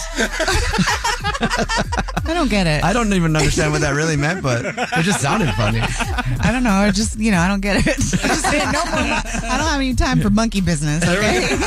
[2.25, 2.83] I don't get it.
[2.83, 4.63] I don't even understand what that really meant, but
[4.97, 5.79] it just sounded funny.
[5.81, 6.71] I don't know.
[6.71, 7.87] I just, you know, I don't get it.
[7.87, 8.95] I just said no more.
[8.95, 11.03] mon- I don't have any time for monkey business.
[11.03, 11.47] Okay.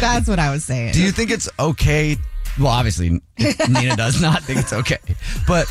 [0.00, 0.92] That's what I was saying.
[0.92, 2.16] Do you think it's okay?
[2.58, 3.20] Well, obviously
[3.68, 4.98] Nina does not think it's okay.
[5.46, 5.66] But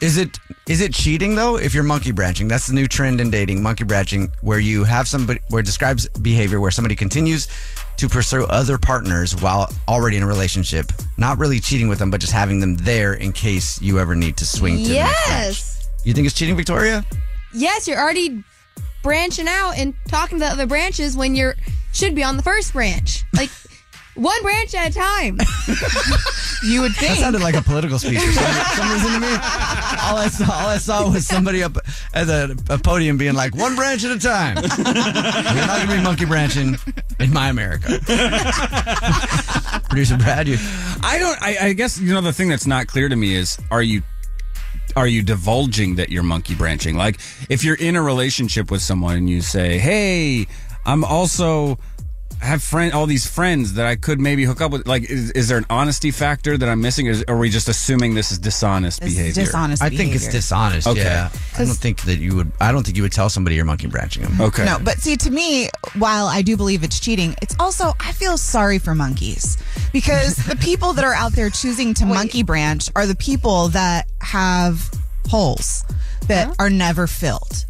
[0.00, 2.48] is it is it cheating though if you're monkey branching?
[2.48, 6.08] That's the new trend in dating, monkey branching, where you have somebody where it describes
[6.08, 7.48] behavior where somebody continues
[7.98, 12.20] to pursue other partners while already in a relationship, not really cheating with them, but
[12.20, 15.16] just having them there in case you ever need to swing to the branch.
[15.28, 15.88] yes.
[16.04, 17.04] You think it's cheating, Victoria?
[17.52, 18.42] Yes, you're already
[19.02, 21.54] branching out and talking to the other branches when you're
[21.92, 23.24] should be on the first branch.
[23.34, 23.50] Like
[24.14, 25.38] one branch at a time.
[26.64, 27.12] You would think.
[27.14, 28.44] That sounded like a political speech for some,
[28.76, 29.28] some reason to me.
[30.08, 31.76] All I saw, all I saw was somebody up
[32.14, 34.84] at a, podium being like, "One branch at a time." We're
[35.66, 36.76] not going to be monkey branching
[37.20, 37.98] in my America.
[39.88, 40.56] Producer Brad, you
[41.02, 41.42] I don't.
[41.42, 44.02] I, I guess you know the thing that's not clear to me is are you
[44.96, 46.96] are you divulging that you're monkey branching?
[46.96, 50.46] Like if you're in a relationship with someone and you say, "Hey,
[50.86, 51.78] I'm also."
[52.40, 54.86] I have friend all these friends that I could maybe hook up with.
[54.86, 57.68] Like, is, is there an honesty factor that I'm missing, or is, are we just
[57.68, 59.44] assuming this is dishonest It's behavior?
[59.44, 60.30] dishonest I think it's behavior.
[60.40, 60.86] dishonest.
[60.86, 61.02] Okay.
[61.02, 62.52] Yeah, I don't think that you would.
[62.60, 64.40] I don't think you would tell somebody you're monkey branching them.
[64.40, 64.64] Okay.
[64.64, 68.38] No, but see, to me, while I do believe it's cheating, it's also, I feel
[68.38, 69.56] sorry for monkeys
[69.92, 74.06] because the people that are out there choosing to monkey branch are the people that
[74.20, 74.90] have
[75.28, 75.84] holes
[76.28, 77.64] that are never filled.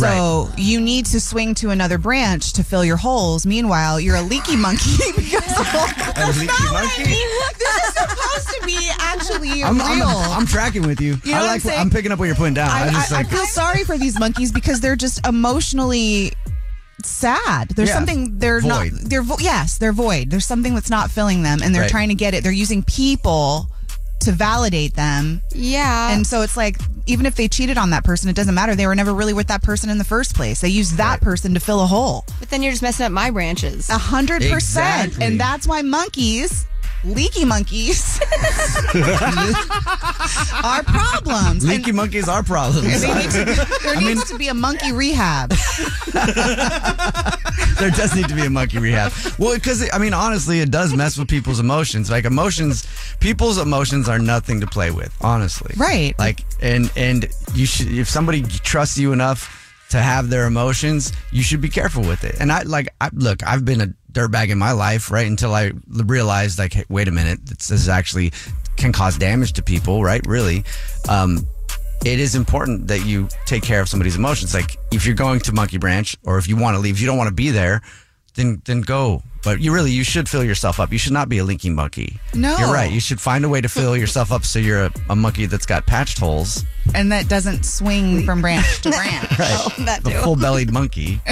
[0.00, 3.44] So you need to swing to another branch to fill your holes.
[3.46, 5.42] Meanwhile, you're a leaky monkey because
[6.16, 7.04] A leaky monkey.
[7.58, 10.06] this is supposed to be actually I'm, real.
[10.08, 11.16] I'm, I'm tracking with you.
[11.24, 11.74] You know I what like.
[11.74, 11.80] I'm?
[11.82, 12.70] I'm picking up what you're putting down.
[12.70, 13.26] I, I, just I, like.
[13.26, 16.32] I feel sorry for these monkeys because they're just emotionally
[17.02, 17.68] sad.
[17.70, 17.94] There's Yeah.
[17.94, 18.68] something they're Void.
[18.68, 18.86] not.
[18.92, 20.30] They're vo- yes, they're void.
[20.30, 21.90] There's something that's not filling them, and they're Right.
[21.90, 22.42] trying to get it.
[22.42, 23.70] They're using people
[24.20, 25.42] to validate them.
[25.54, 26.12] Yeah.
[26.12, 28.74] And so it's like, even if they cheated on that person, it doesn't matter.
[28.74, 30.60] They were never really with that person in the first place.
[30.60, 32.24] They used that person to fill a hole.
[32.38, 33.90] But then you're just messing up my branches.
[33.90, 35.20] A hundred percent.
[35.20, 36.66] And that's why monkeys,
[37.04, 38.20] leaky monkeys,
[40.62, 41.66] are problems.
[41.66, 43.00] Leaky monkeys are problems.
[43.02, 43.44] They need to,
[43.82, 45.50] there needs to be a monkey rehab.
[47.80, 49.12] there does need to be a monkey rehab.
[49.38, 52.10] Well, because I mean, honestly, it does mess with people's emotions.
[52.10, 52.86] Like emotions,
[53.20, 55.14] people's emotions are nothing to play with.
[55.20, 56.18] Honestly, Right.
[56.18, 59.56] Like, and and you should if somebody trusts you enough
[59.90, 62.36] to have their emotions, you should be careful with it.
[62.40, 65.26] And I like, I, look, I've been a dirtbag in my life, right?
[65.26, 68.32] Until I realized, like, hey, wait a minute, this is actually
[68.76, 70.24] can cause damage to people, right?
[70.26, 70.64] Really.
[71.08, 71.46] Um,
[72.04, 74.54] it is important that you take care of somebody's emotions.
[74.54, 77.06] Like if you're going to Monkey Branch or if you want to leave, if you
[77.06, 77.82] don't want to be there,
[78.34, 79.22] then then go.
[79.42, 80.92] But you really you should fill yourself up.
[80.92, 82.18] You should not be a linking monkey.
[82.34, 82.56] No.
[82.58, 82.90] You're right.
[82.90, 85.66] You should find a way to fill yourself up so you're a, a monkey that's
[85.66, 86.64] got patched holes.
[86.94, 89.38] And that doesn't swing from branch to branch.
[89.38, 89.56] Right.
[89.78, 91.20] Oh, the full bellied monkey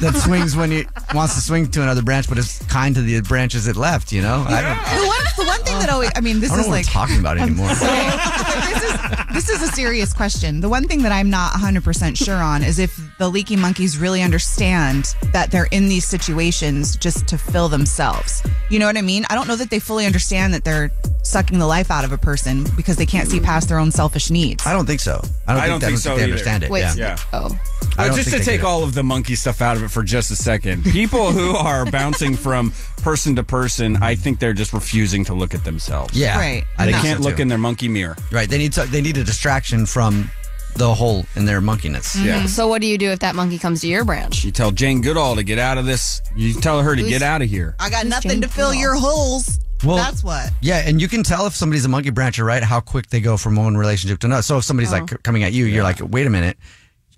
[0.00, 3.20] that swings when he wants to swing to another branch, but is kind to the
[3.22, 4.44] branches it left, you know?
[4.48, 6.66] I don't The one, the one thing that always, I mean, this I don't is
[6.66, 7.68] know what like we're talking about anymore.
[7.74, 9.00] this is
[9.38, 10.60] this is a serious question.
[10.60, 14.20] The one thing that I'm not 100% sure on is if the leaky monkeys really
[14.20, 18.42] understand that they're in these situations just to fill themselves.
[18.68, 19.24] You know what I mean?
[19.30, 20.90] I don't know that they fully understand that they're
[21.22, 24.28] sucking the life out of a person because they can't see past their own selfish
[24.28, 24.66] needs.
[24.66, 25.20] I don't think so.
[25.46, 26.32] I don't, I don't think, think so they either.
[26.32, 26.70] understand it.
[26.70, 26.94] Wait, yeah.
[26.96, 27.18] yeah.
[27.32, 27.56] Oh.
[27.96, 30.30] I Well, just to take all of the monkey stuff out of it for just
[30.30, 30.84] a second.
[30.92, 32.72] People who are bouncing from
[33.02, 36.16] person to person, I think they're just refusing to look at themselves.
[36.16, 36.38] Yeah.
[36.38, 36.64] Right.
[36.78, 37.42] I They can't so, look too.
[37.42, 38.16] in their monkey mirror.
[38.30, 38.48] Right.
[38.48, 40.30] They need to, they need a distraction from
[40.76, 42.22] the hole in their monkeyness.
[42.24, 42.38] Yeah.
[42.38, 42.46] Mm-hmm.
[42.46, 44.44] So what do you do if that monkey comes to your branch?
[44.44, 46.22] You tell Jane Goodall to get out of this.
[46.34, 47.76] You tell her to Who's- get out of here.
[47.78, 48.80] I got nothing Jane to fill Goodall?
[48.80, 49.58] your holes.
[49.84, 50.50] Well, That's what.
[50.60, 52.62] Yeah, and you can tell if somebody's a monkey brancher, right?
[52.62, 54.42] How quick they go from one relationship to another.
[54.42, 54.96] So if somebody's oh.
[54.98, 55.16] like Oh.
[55.22, 56.56] coming at you, you're like, wait a minute,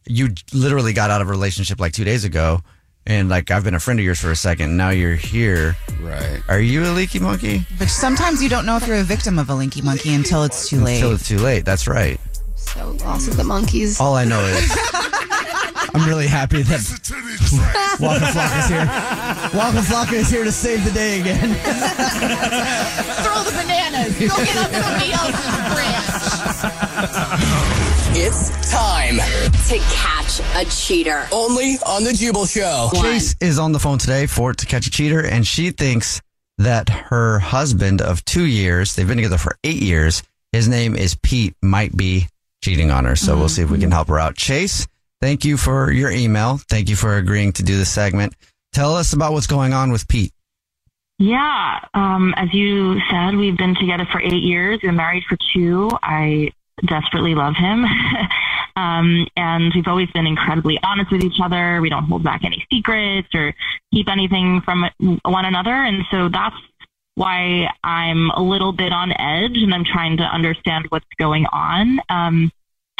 [0.07, 2.61] you literally got out of a relationship like two days ago,
[3.07, 4.76] and like I've been a friend of yours for a second.
[4.76, 5.76] Now you're here.
[6.01, 6.42] Right.
[6.48, 7.66] Are you a leaky monkey?
[7.78, 10.68] But sometimes you don't know if you're a victim of a linky monkey until it's
[10.68, 10.96] too late.
[10.96, 11.64] Until it's too late.
[11.64, 12.20] That's right.
[12.57, 14.01] So lost with the monkeys.
[14.01, 14.70] All I know is
[15.92, 16.80] I'm really happy that
[18.01, 18.86] Waka Flocka is here.
[19.59, 21.48] Waka Flocka is here to save the day again.
[23.24, 24.14] Throw the bananas.
[24.18, 25.70] Go get on somebody else's branch.
[28.23, 29.16] It's time.
[29.16, 31.27] To catch a cheater.
[31.33, 32.91] Only on the Jubal Show.
[32.93, 36.21] Chase is on the phone today for To Catch a Cheater, and she thinks
[36.59, 41.16] that her husband of two years, they've been together for eight years, his name is
[41.23, 42.27] Pete, might be
[42.62, 43.16] cheating on her.
[43.16, 44.37] So we'll see if we can help her out.
[44.37, 44.87] Chase,
[45.23, 46.59] thank you for your email.
[46.68, 48.35] Thank you for agreeing to do this segment.
[48.75, 50.35] Tell us about what's going on with Pete.
[51.18, 54.81] Yeah, um, as you said, we've been together for eight years.
[54.83, 55.89] We're married for two.
[56.03, 56.51] I
[56.87, 57.85] desperately love him.
[58.76, 61.81] um, and we've always been incredibly honest with each other.
[61.81, 63.55] We don't hold back any secrets or
[63.93, 64.87] keep anything from
[65.24, 65.74] one another.
[65.74, 66.57] And so that's
[67.14, 72.01] why I'm a little bit on edge and I'm trying to understand what's going on.
[72.09, 72.51] Um,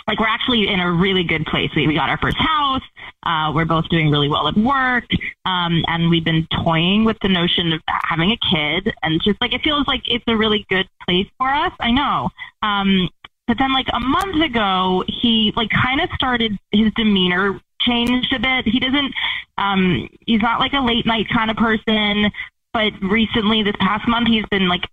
[0.07, 1.71] like we're actually in a really good place.
[1.77, 2.83] We, we got our first house.
[3.23, 5.05] Uh, we're both doing really well at work.
[5.45, 9.53] Um, and we've been toying with the notion of having a kid and just like,
[9.53, 11.73] it feels like it's a really good place for us.
[11.79, 12.31] I know.
[12.63, 13.09] Um,
[13.51, 18.39] but then like a month ago, he like kind of started his demeanor changed a
[18.39, 18.65] bit.
[18.65, 19.13] He doesn't,
[19.59, 22.31] um, he's not like a late night kind of person,
[22.73, 24.85] but recently this past month, he's been like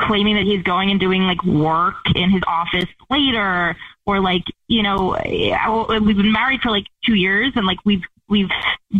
[0.00, 3.74] claiming that he's going and doing like work in his office later
[4.04, 8.02] or like you know I- we've been married for like two years and like we've
[8.28, 8.50] we've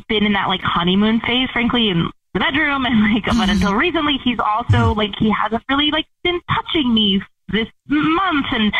[0.08, 4.18] been in that like honeymoon phase frankly in the bedroom and like but until recently
[4.24, 7.22] he's also like he hasn't really like been touching me
[7.52, 8.72] this month and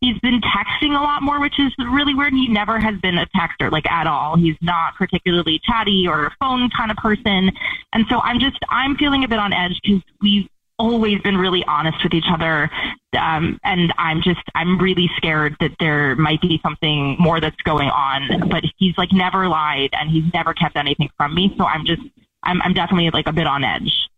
[0.00, 3.26] he's been texting a lot more which is really weird he never has been a
[3.36, 7.50] texter like at all he's not particularly chatty or a phone kind of person
[7.92, 10.48] and so i'm just i'm feeling a bit on edge because we've
[10.80, 12.70] always been really honest with each other.
[13.18, 17.90] Um, and I'm just, I'm really scared that there might be something more that's going
[17.90, 21.54] on, but he's like never lied and he's never kept anything from me.
[21.58, 22.00] So I'm just,
[22.42, 24.08] I'm, I'm definitely like a bit on edge.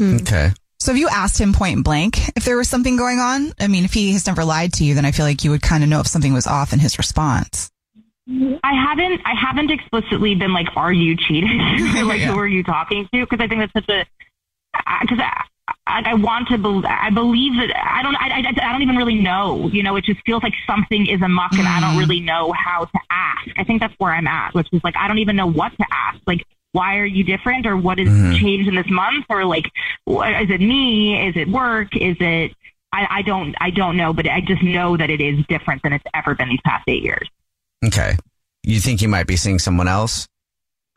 [0.00, 0.52] Okay.
[0.78, 3.52] So have you asked him point blank if there was something going on?
[3.58, 5.62] I mean, if he has never lied to you, then I feel like you would
[5.62, 7.70] kind of know if something was off in his response.
[8.28, 11.58] I haven't, I haven't explicitly been like, are you cheating?
[12.06, 13.26] like, who are you talking to?
[13.26, 14.04] Cause I think that's such a,
[15.00, 15.44] because I,
[15.86, 18.96] I, I want to believe, I believe that I don't, I, I, I don't even
[18.96, 22.00] really know, you know, it just feels like something is amok and I don't mm-hmm.
[22.00, 23.48] really know how to ask.
[23.56, 25.86] I think that's where I'm at, which is like, I don't even know what to
[25.90, 26.18] ask.
[26.26, 26.44] Like,
[26.76, 28.38] why are you different or what has Mhm.
[28.40, 29.66] changed in this month or like
[30.04, 31.16] what, is it me?
[31.28, 31.96] Is it work?
[31.96, 32.54] Is it
[32.92, 35.92] I, I don't I don't know, but I just know that it is different than
[35.92, 37.28] it's ever been these past eight years.
[37.84, 38.16] Okay.
[38.62, 40.26] You think you might be seeing someone else?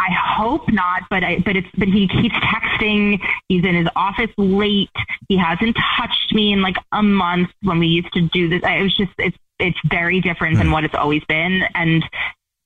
[0.02, 3.20] I hope not, but I, but it's but he keeps texting.
[3.50, 4.90] He's in his office late.
[5.28, 8.62] He hasn't touched me in like a month when we used to do this.
[8.64, 12.02] It was just it's it's very different than what it's always been, and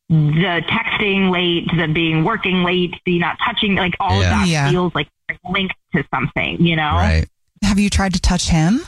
[0.10, 4.26] the texting late, the being working late, the not touching, like all Yeah.
[4.26, 4.70] of that Yeah.
[4.70, 5.08] feels like
[5.50, 7.22] linked to something, you know?
[7.64, 8.82] Have you tried to touch him?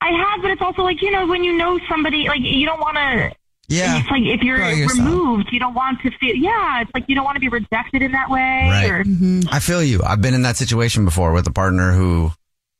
[0.00, 2.80] I have, but it's also like you know when you know somebody, like you don't
[2.80, 3.32] want to.
[3.68, 3.98] Yeah.
[3.98, 4.98] It's like if you're Throw yourself.
[5.08, 6.36] removed, you don't want to feel.
[6.36, 8.68] Yeah, it's like you don't want to be rejected in that way.
[8.70, 8.90] Right.
[8.90, 9.04] Or,
[9.50, 10.02] I feel you.
[10.04, 12.30] I've been in that situation before with a partner who,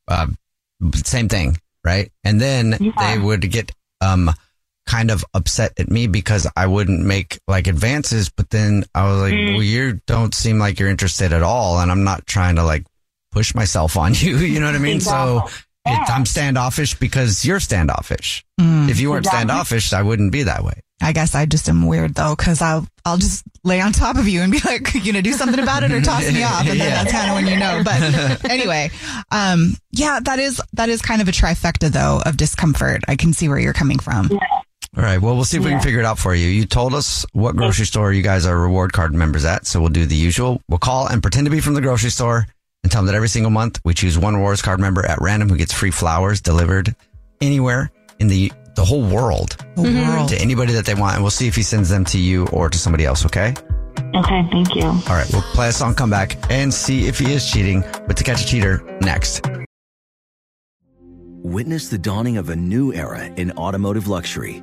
[0.06, 0.26] uh,
[1.04, 2.12] same thing, right?
[2.22, 4.30] And then they would get um
[4.86, 9.20] kind of upset at me because I wouldn't make like advances, but then I was
[9.20, 9.54] like, Mm.
[9.54, 12.84] well, you don't seem like you're interested at all, and I'm not trying to like
[13.32, 14.36] push myself on you.
[14.38, 15.00] You know what I mean?
[15.00, 15.48] So.
[15.88, 18.44] It, I'm standoffish because you're standoffish.
[18.60, 18.88] Mm.
[18.90, 19.38] If you weren't Exactly.
[19.46, 20.80] standoffish, I wouldn't be that way.
[21.00, 24.26] I guess I just am weird though, because I'll I'll just lay on top of
[24.26, 26.70] you and be like, you gonna do something about it or toss me off, and
[26.70, 27.04] then Yeah.
[27.04, 27.82] that's kind of when you know.
[27.84, 28.90] But anyway,
[29.30, 33.02] um, yeah, that is that is kind of a trifecta though of discomfort.
[33.06, 34.28] I can see where you're coming from.
[34.96, 35.20] All right.
[35.20, 36.46] Well, we'll see if we can figure it out for you.
[36.46, 39.90] You told us what grocery store you guys are reward card members at, so we'll
[39.90, 40.62] do the usual.
[40.68, 42.46] We'll call and pretend to be from the grocery store
[42.82, 45.50] and tell them that every single month we choose one rewards card member at random
[45.50, 46.94] who gets free flowers delivered
[47.42, 47.90] anywhere
[48.20, 50.08] in the the whole world, The mm-hmm.
[50.08, 50.28] world.
[50.30, 52.68] to anybody that they want, and we'll see if he sends them to you or
[52.68, 53.24] to somebody else.
[53.24, 53.54] Okay.
[54.14, 54.48] Okay.
[54.50, 54.84] Thank you.
[54.84, 55.26] All right.
[55.32, 57.82] We'll play a song, come back, and see if he is cheating.
[58.06, 59.46] But to catch a cheater next.
[61.42, 64.62] Witness the dawning of a new era in automotive luxury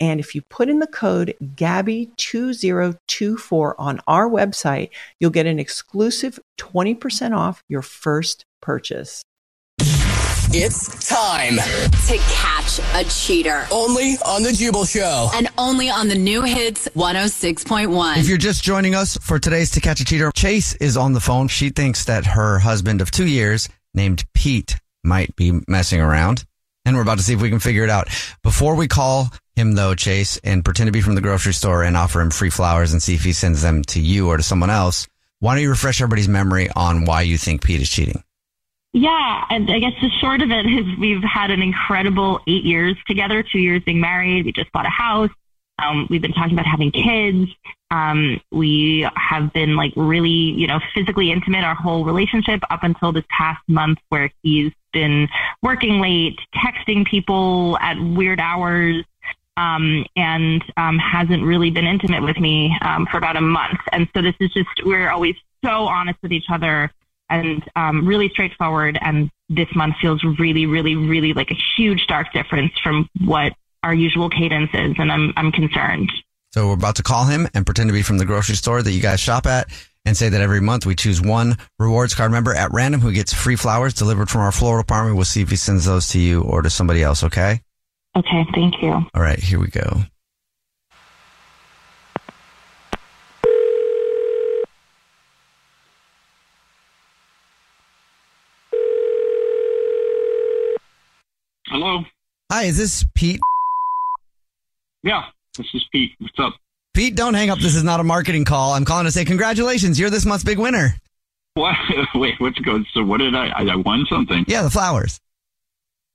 [0.00, 4.90] And if you put in the code GABBY2024 on our website,
[5.20, 9.22] you'll get an exclusive 20% off your first purchase.
[10.52, 13.68] It's time to catch a cheater.
[13.70, 15.30] only on the Jubal Show.
[15.32, 18.16] And only on the new hits 106.1.
[18.16, 21.20] If you're just joining us for today's To Catch a Cheater, Chase is on the
[21.20, 21.46] phone.
[21.46, 24.74] She thinks that her husband of two years, named Pete,
[25.04, 26.44] might be messing around.
[26.84, 28.08] And we're about to see if we can figure it out.
[28.42, 29.28] Before we call
[29.60, 32.50] him, though, Chase, and pretend to be from the grocery store and offer him free
[32.50, 35.06] flowers and see if he sends them to you or to someone else,
[35.38, 38.22] why don't you refresh everybody's memory on why you think Pete is cheating?
[38.92, 42.96] Yeah, and I guess the short of it is we've had an incredible eight years
[43.06, 44.44] together, two years being married.
[44.44, 45.30] We just bought a house.
[45.78, 47.50] Um, we've been talking about having kids.
[47.90, 53.12] Um, we have been like really, you know, physically intimate our whole relationship up until
[53.12, 55.28] this past month where he's been
[55.62, 59.04] working late, texting people at weird hours,
[59.56, 63.80] um, and um, hasn't really been intimate with me um, for about a month.
[63.92, 66.90] And so this is just, we're always so honest with each other
[67.28, 68.98] and um, really straightforward.
[69.00, 73.94] And this month feels really, really, really like a huge dark difference from what our
[73.94, 74.94] usual cadence is.
[74.98, 76.10] And I'm, I'm concerned.
[76.52, 78.90] So we're about to call him and pretend to be from the grocery store that
[78.90, 79.68] you guys shop at
[80.04, 83.32] and say that every month we choose one rewards card member at random who gets
[83.32, 85.16] free flowers delivered from our floral department.
[85.16, 87.22] We'll see if he sends those to you or to somebody else.
[87.22, 87.60] Okay.
[88.16, 88.44] Okay.
[88.54, 88.92] Thank you.
[88.92, 89.38] All right.
[89.38, 90.02] Here we go.
[101.66, 102.02] Hello.
[102.50, 103.40] Hi, is this Pete?
[105.02, 105.22] Yeah,
[105.56, 106.10] this is Pete.
[106.18, 106.54] What's up?
[106.94, 107.58] Pete, don't hang up.
[107.58, 108.72] This is not a marketing call.
[108.72, 109.98] I'm calling to say congratulations.
[109.98, 110.94] You're this month's big winner.
[111.54, 111.76] What?
[112.16, 112.84] Wait, what's going?
[112.92, 113.48] So what did I?
[113.50, 114.44] I I won something.
[114.48, 115.20] Yeah, the flowers.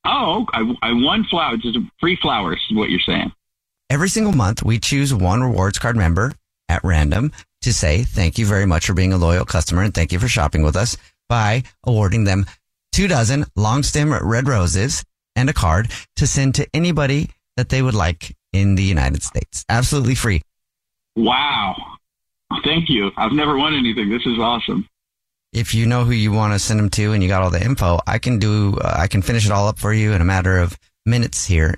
[0.05, 1.61] Oh, I, I won flowers.
[1.61, 2.61] Just free flowers.
[2.69, 3.31] Is what you're saying?
[3.89, 6.33] Every single month, we choose one rewards card member
[6.69, 7.31] at random
[7.61, 10.27] to say thank you very much for being a loyal customer and thank you for
[10.27, 10.97] shopping with us
[11.29, 12.45] by awarding them
[12.91, 15.03] two dozen long stem red roses
[15.35, 19.65] and a card to send to anybody that they would like in the United States.
[19.69, 20.41] Absolutely free.
[21.15, 21.75] Wow.
[22.63, 23.11] Thank you.
[23.17, 24.09] I've never won anything.
[24.09, 24.87] This is awesome.
[25.55, 27.63] If you know who you want to send them to and you got all the
[27.63, 30.25] info, I can do, uh, I can finish it all up for you in a
[30.25, 31.75] matter of minutes here.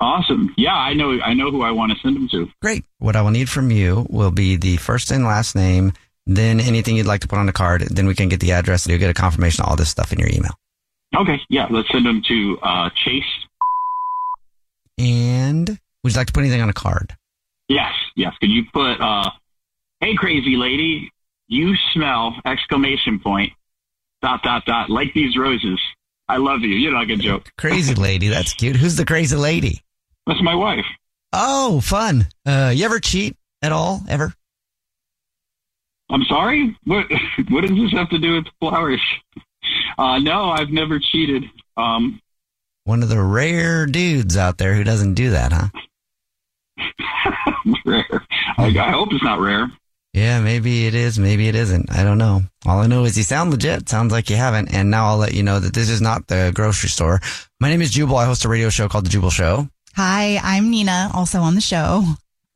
[0.00, 0.54] Awesome.
[0.56, 1.20] Yeah, I know.
[1.20, 2.48] I know who I want to send them to.
[2.62, 2.86] Great.
[2.98, 5.92] What I will need from you will be the first and last name,
[6.26, 7.82] then anything you'd like to put on the card.
[7.82, 10.10] Then we can get the address and you'll get a confirmation of all this stuff
[10.12, 10.54] in your email.
[11.14, 11.38] Okay.
[11.50, 13.24] Yeah, let's send them to uh, Chase.
[14.98, 15.68] And
[16.02, 17.14] would you like to put anything on a card?
[17.68, 17.92] Yes.
[18.16, 18.32] Yes.
[18.40, 19.00] Could you put?
[19.02, 19.30] uh
[20.00, 21.10] Hey, crazy lady,
[21.48, 22.34] you smell!
[22.44, 23.52] Exclamation point.
[24.22, 24.90] Dot dot dot.
[24.90, 25.80] Like these roses.
[26.28, 26.74] I love you.
[26.74, 27.50] You know, like a joke.
[27.58, 28.28] Crazy lady.
[28.28, 28.76] That's cute.
[28.76, 29.82] Who's the crazy lady?
[30.26, 30.84] That's my wife.
[31.32, 32.26] Oh, fun.
[32.44, 34.02] Uh, you ever cheat at all?
[34.08, 34.32] Ever?
[36.10, 36.76] I'm sorry.
[36.84, 37.06] What
[37.48, 39.00] What does this have to do with flowers?
[39.98, 41.44] Uh, no, I've never cheated.
[41.76, 42.20] Um,
[42.84, 45.68] One of the rare dudes out there who doesn't do that, huh?
[47.86, 48.26] rare.
[48.58, 49.70] I, I hope it's not rare.
[50.16, 51.92] Yeah, maybe it is, maybe it isn't.
[51.92, 52.40] I don't know.
[52.64, 53.86] All I know is you sound legit.
[53.86, 54.72] Sounds like you haven't.
[54.74, 57.20] And now I'll let you know that this is not the grocery store.
[57.60, 58.16] My name is Jubal.
[58.16, 59.68] I host a radio show called The Jubal Show.
[59.94, 62.02] Hi, I'm Nina, also on the show.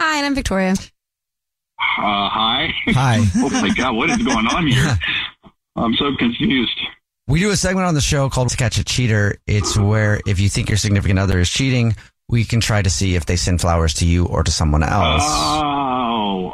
[0.00, 0.72] Hi, and I'm Victoria.
[0.72, 2.72] Uh, hi.
[2.86, 3.18] Hi.
[3.36, 4.98] oh my God, what is going on here?
[5.76, 6.80] I'm so confused.
[7.28, 9.36] We do a segment on the show called To Catch a Cheater.
[9.46, 11.94] It's where if you think your significant other is cheating,
[12.26, 15.24] we can try to see if they send flowers to you or to someone else.
[15.26, 16.52] Oh,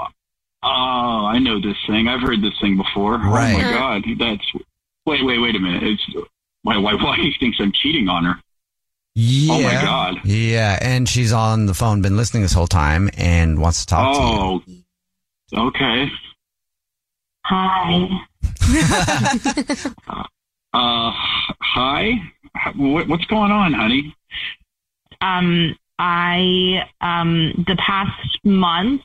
[0.66, 2.08] oh, I know this thing.
[2.08, 3.18] I've heard this thing before.
[3.18, 3.54] Right.
[3.54, 4.44] Oh my God, that's.
[5.06, 5.82] Wait, wait, wait a minute.
[5.84, 6.04] It's
[6.62, 8.34] why, why, why he thinks I'm cheating on her?
[9.14, 9.52] yeah.
[9.54, 10.16] Oh my God.
[10.24, 10.78] Yeah.
[10.80, 14.70] And she's on the phone, been listening this whole time and wants to talk to
[14.72, 14.82] you.
[15.54, 16.10] Oh, okay.
[17.44, 18.08] Hi.
[20.76, 21.10] Uh,
[21.62, 22.12] hi.
[22.74, 24.14] What's going on, honey?
[25.22, 29.00] Um, I um, the past month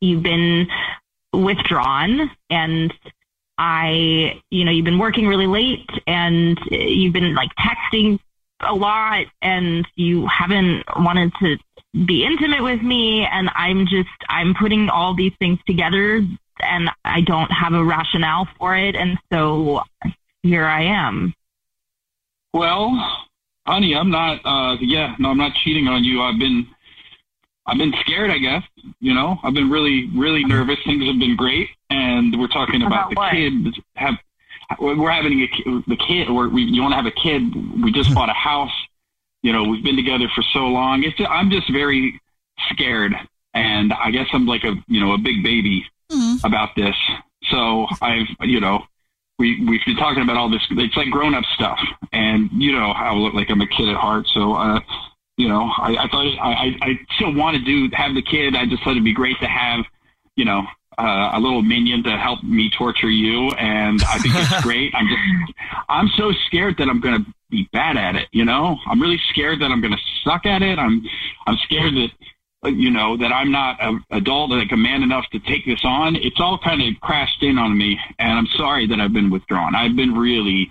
[0.00, 0.68] you've been
[1.32, 2.92] withdrawn, and
[3.58, 8.18] I, you know, you've been working really late, and you've been like texting
[8.60, 11.56] a lot, and you haven't wanted to
[12.06, 16.22] be intimate with me, and I'm just I'm putting all these things together,
[16.60, 19.82] and I don't have a rationale for it, and so
[20.42, 21.34] here I am.
[22.52, 22.90] Well,
[23.66, 24.40] honey, I'm not.
[24.44, 26.22] Uh, yeah, no, I'm not cheating on you.
[26.22, 26.66] I've been,
[27.66, 28.30] I've been scared.
[28.30, 28.62] I guess
[29.00, 30.78] you know, I've been really, really nervous.
[30.84, 33.32] Things have been great, and we're talking about, About the what?
[33.74, 33.82] kid.
[33.96, 34.14] Have
[34.78, 36.30] we're having a, ki- the kid?
[36.30, 37.42] We're, we you want to have a kid?
[37.82, 38.72] We just bought a house.
[39.42, 41.02] You know, we've been together for so long.
[41.02, 42.20] It's I'm just very
[42.70, 43.14] scared,
[43.54, 45.84] and I guess I'm like a you know a big baby
[46.44, 46.94] about this.
[47.50, 48.82] So I've you know
[49.38, 50.62] we we've been talking about all this.
[50.70, 51.78] It's like grown up stuff,
[52.12, 54.26] and you know how I look like I'm a kid at heart.
[54.34, 54.80] So uh,
[55.40, 58.54] you know, I, I thought I, I I still want to do have the kid.
[58.54, 59.86] I just thought it'd be great to have
[60.36, 60.66] you know
[60.98, 64.92] uh, a little minion to help me torture you, and I think it's great.
[64.94, 68.28] I'm just I'm so scared that I'm gonna be bad at it.
[68.32, 70.78] You know, I'm really scared that I'm gonna suck at it.
[70.78, 71.02] I'm
[71.46, 75.38] I'm scared that you know that I'm not a adult, like a man enough to
[75.38, 76.16] take this on.
[76.16, 79.74] It's all kind of crashed in on me, and I'm sorry that I've been withdrawn.
[79.74, 80.70] I've been really,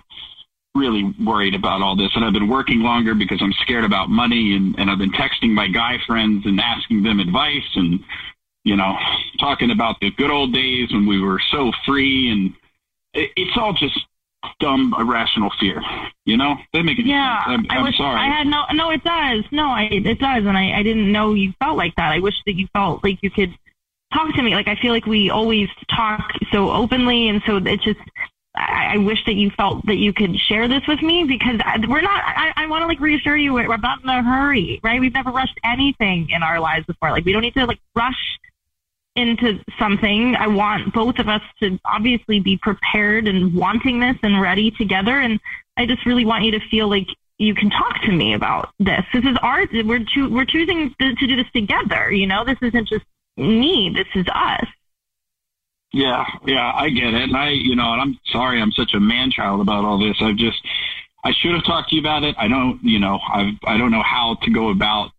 [0.74, 2.10] really worried about all this.
[2.14, 5.50] And I've been working longer because I'm scared about money and, and I've been texting
[5.50, 8.00] my guy friends and asking them advice and,
[8.64, 8.96] you know,
[9.38, 12.54] talking about the good old days when we were so free and
[13.14, 13.98] it, it's all just
[14.60, 15.82] dumb, irrational fear.
[16.24, 16.54] You know?
[16.72, 17.66] That make any Yeah, sense.
[17.68, 18.20] I'm, I I'm sorry.
[18.20, 18.64] I had no.
[18.72, 19.44] No, it does.
[19.50, 22.12] No, I it does, and I I didn't know you felt like that.
[22.12, 23.52] I wish that you felt like you could
[24.14, 24.54] talk to me.
[24.54, 27.98] Like I feel like we always talk so openly, and so it's just.
[28.60, 31.78] I, I wish that you felt that you could share this with me because I-
[31.88, 32.22] we're not.
[32.24, 35.00] I, I want to like reassure you we're not in a hurry, right?
[35.00, 37.10] We've never rushed anything in our lives before.
[37.10, 38.38] Like we don't need to like rush
[39.16, 40.36] into something.
[40.36, 45.18] I want both of us to obviously be prepared and wanting this and ready together.
[45.18, 45.40] And
[45.76, 47.08] I just really want you to feel like
[47.38, 49.04] you can talk to me about this.
[49.12, 49.68] This is ours.
[49.72, 52.12] We're choo- we're choosing to, to do this together.
[52.12, 53.04] You know, this isn't just
[53.36, 53.90] me.
[53.94, 54.66] This is us.
[55.92, 57.22] Yeah, yeah, I get it.
[57.22, 60.16] And I, you know, and I'm sorry I'm such a man child about all this.
[60.20, 60.64] I've just,
[61.24, 62.36] I should have talked to you about it.
[62.38, 65.10] I don't, you know, I've, I don't know how to go about,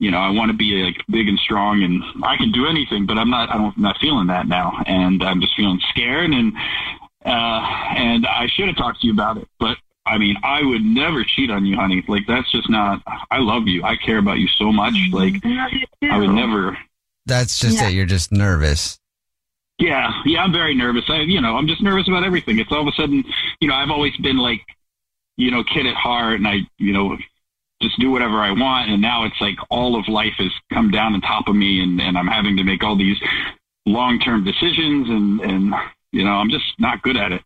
[0.00, 3.06] you know, I want to be like big and strong and I can do anything,
[3.06, 4.82] but I'm not, I don't, I'm not feeling that now.
[4.86, 6.54] And I'm just feeling scared and,
[7.24, 7.60] uh,
[7.96, 11.22] and I should have talked to you about it, but I mean, I would never
[11.22, 12.02] cheat on you, honey.
[12.08, 13.84] Like that's just not, I love you.
[13.84, 14.94] I care about you so much.
[15.12, 16.76] Like I would never,
[17.26, 17.88] That's just Yeah.
[17.88, 17.92] it.
[17.92, 18.99] You're just nervous.
[19.80, 21.04] Yeah, yeah, I'm very nervous.
[21.08, 22.58] I, you know, I'm just nervous about everything.
[22.58, 23.24] It's all of a sudden,
[23.60, 24.60] you know, I've always been like,
[25.38, 27.16] you know, kid at heart, and I, you know,
[27.80, 28.90] just do whatever I want.
[28.90, 31.98] And now it's like all of life has come down on top of me, and
[31.98, 33.16] and I'm having to make all these
[33.86, 35.74] long term decisions, and and
[36.12, 37.42] you know, I'm just not good at it.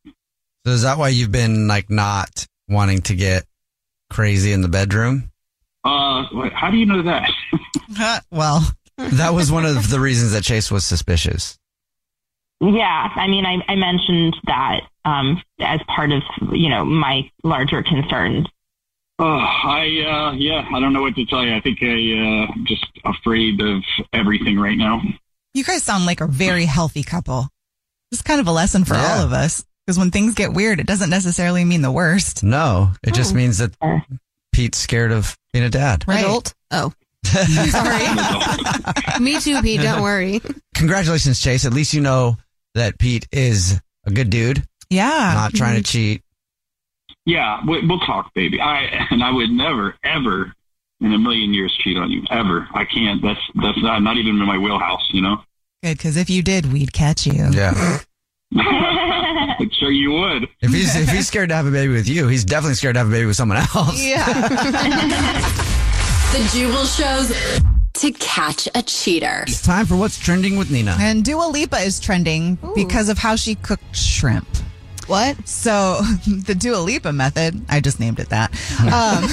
[0.67, 3.45] So is that why you've been like not wanting to get
[4.11, 5.31] crazy in the bedroom?
[5.85, 7.31] Uh, how do you know that?
[8.33, 8.67] well,
[8.97, 11.59] that was one of the reasons that Chase was suspicious.
[12.61, 17.83] Yeah, I mean, I, I mentioned that um, as part of you know my larger
[17.83, 18.47] concerns.
[19.19, 21.55] Oh, I uh, yeah, I don't know what to tell you.
[21.55, 23.83] I think I uh, I'm just afraid of
[24.13, 25.03] everything right now.
[25.53, 27.49] You guys sound like a very healthy couple.
[28.11, 30.87] It's kind of a lesson for all of us because when things get weird, it
[30.87, 32.43] doesn't necessarily mean the worst.
[32.43, 33.17] No, it Oh.
[33.17, 33.73] just means that
[34.53, 36.05] Pete's scared of being a dad.
[36.09, 36.55] Adult?
[36.71, 36.93] Oh.
[37.25, 38.07] Sorry.
[39.21, 39.81] Me too, Pete.
[39.81, 40.41] Don't worry.
[40.75, 41.65] Congratulations, Chase.
[41.65, 42.37] At least you know
[42.75, 44.63] that Pete is a good dude.
[44.91, 45.33] Yeah.
[45.35, 45.99] Not trying to mm-hmm.
[45.99, 46.23] cheat.
[47.27, 48.61] Yeah, we, we'll talk, baby.
[48.61, 50.53] I and I would never, ever
[51.01, 52.23] in a million years cheat on you.
[52.31, 52.69] Ever.
[52.75, 53.23] I can't.
[53.23, 55.09] That's that's not not even in my wheelhouse.
[55.11, 55.37] You know.
[55.83, 57.49] Good, because if you did, we'd catch you.
[57.51, 58.01] Yeah.
[58.57, 60.49] I'm sure you would.
[60.61, 63.01] If he's if he's scared to have a baby with you, he's definitely scared to
[63.01, 64.01] have a baby with someone else.
[64.03, 64.27] Yeah.
[66.33, 67.31] the Jubal shows
[67.95, 69.45] to catch a cheater.
[69.47, 70.97] It's time for what's trending with Nina.
[71.01, 74.47] And Dua Lipa is trending because of how she cooked shrimp.
[75.07, 75.47] What?
[75.47, 78.53] So the Dua Lipa method, I just named it that.
[78.85, 79.27] Um,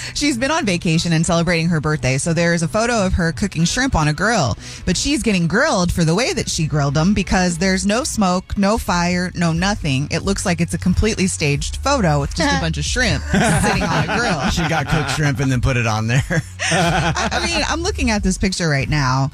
[0.14, 2.18] she's been on vacation and celebrating her birthday.
[2.18, 5.92] So there's a photo of her cooking shrimp on a grill, but she's getting grilled
[5.92, 10.08] for the way that she grilled them because there's no smoke, no fire, no nothing.
[10.10, 13.82] It looks like it's a completely staged photo with just a bunch of shrimp sitting
[13.82, 14.40] on a grill.
[14.50, 16.42] She got cooked shrimp and then put it on there.
[16.70, 19.30] I, I mean, I'm looking at this picture right now,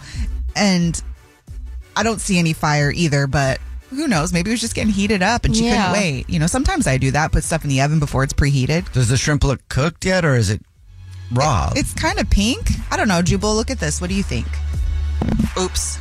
[0.56, 1.00] and
[1.96, 3.26] I don't see any fire either.
[3.26, 3.60] But
[3.91, 4.32] who knows?
[4.32, 5.89] Maybe it was just getting heated up, and she Yeah.
[5.89, 6.30] couldn't wait.
[6.30, 7.32] You know, sometimes I do that.
[7.32, 8.91] Put stuff in the oven before it's preheated.
[8.93, 10.62] Does the shrimp look cooked yet, or is it
[11.32, 11.72] raw?
[11.74, 12.70] It's kind of pink.
[12.91, 13.55] I don't know, Jubal.
[13.55, 14.01] Look at this.
[14.01, 14.47] What do you think?
[15.59, 15.99] Oops.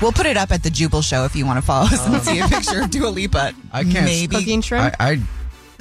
[0.00, 2.14] We'll put it up at the Jubal show if you want to follow us and
[2.14, 2.18] oh.
[2.18, 3.52] see a picture of Dua Lipa.
[3.72, 4.94] I can't Maybe Cooking shrimp?
[5.00, 5.20] I, I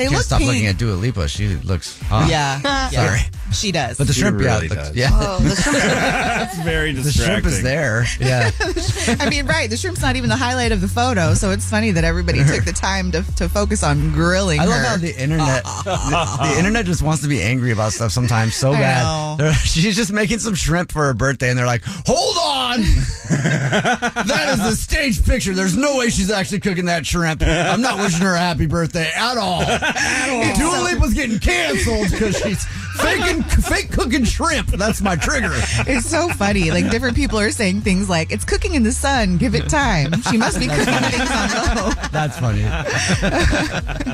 [0.02, 0.48] They can't look stop pink.
[0.52, 1.28] looking at Dua Lipa.
[1.28, 2.30] She looks hot.
[2.30, 2.90] Yeah.
[2.90, 3.20] Sorry.
[3.52, 3.98] She does.
[3.98, 4.96] But the She shrimp, really yeah, does.
[4.96, 5.10] yeah.
[5.14, 7.42] Oh, the shrimp- That's very the distracting.
[7.42, 8.06] shrimp is there.
[8.20, 8.52] Yeah.
[9.20, 9.70] I mean, right.
[9.70, 12.64] The shrimp's not even the highlight of the photo, so it's funny that everybody took
[12.64, 14.86] the time to, to focus on grilling I love her.
[14.86, 18.72] how the internet, the, the internet just wants to be angry about stuff sometimes so
[18.72, 19.04] I bad.
[19.04, 19.36] know.
[19.38, 22.61] They're- She's just making some shrimp for her birthday, and they're like, "Hold on,
[23.30, 25.54] that is a stage picture.
[25.54, 27.42] There's no way she's actually cooking that shrimp.
[27.44, 29.60] I'm not wishing her a happy birthday at all.
[30.56, 32.66] Dua Lipa's getting canceled because she's
[33.00, 34.68] faking, fake cooking shrimp.
[34.68, 35.52] That's my trigger.
[35.88, 36.72] It's so funny.
[36.72, 39.38] Like different people are saying things like, "It's cooking in the sun.
[39.38, 40.22] Give it time.
[40.24, 41.92] She must be cooking things on low.
[42.12, 42.64] That's funny.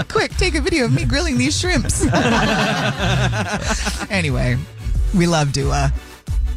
[0.09, 2.05] Quick, take a video of me grilling these shrimps."
[4.09, 4.57] anyway,
[5.15, 5.91] we love Dua,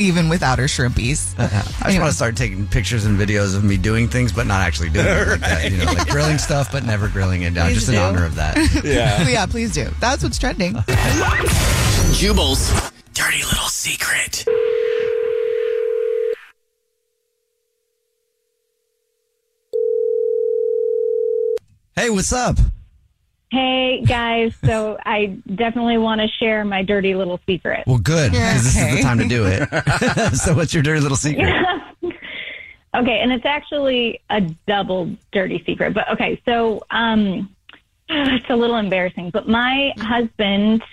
[0.01, 1.38] even without her shrimpies.
[1.38, 1.48] I
[1.90, 4.88] just want to start taking pictures and videos of me doing things, but not actually
[4.90, 5.70] doing it like that.
[5.70, 7.66] You know, like grilling stuff, but never grilling it down.
[7.66, 8.57] Please just in honor of that.
[8.84, 9.88] yeah, please do.
[10.01, 10.74] That's what's trending.
[12.14, 12.72] Jubal's
[13.12, 14.44] dirty little secret.
[21.94, 22.57] Hey, what's up?
[23.51, 27.82] Hey guys, so I definitely want to share my dirty little secret.
[27.84, 29.68] Well, good, because this is the time to do it.
[30.36, 31.53] so, what's your dirty little secret?
[32.94, 35.94] okay, and it's actually a double dirty secret.
[35.94, 37.53] But okay, so um,
[38.09, 40.84] it's a little embarrassing, but my husband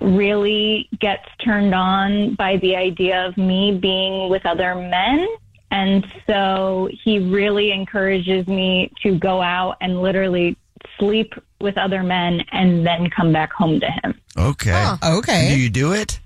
[0.00, 5.26] really gets turned on by the idea of me being with other men.
[5.70, 10.56] And so he really encourages me to go out and literally
[10.98, 14.20] sleep with other men and then come back home to him.
[14.36, 14.94] Okay.
[15.02, 15.48] Okay.
[15.48, 16.20] Do you do it?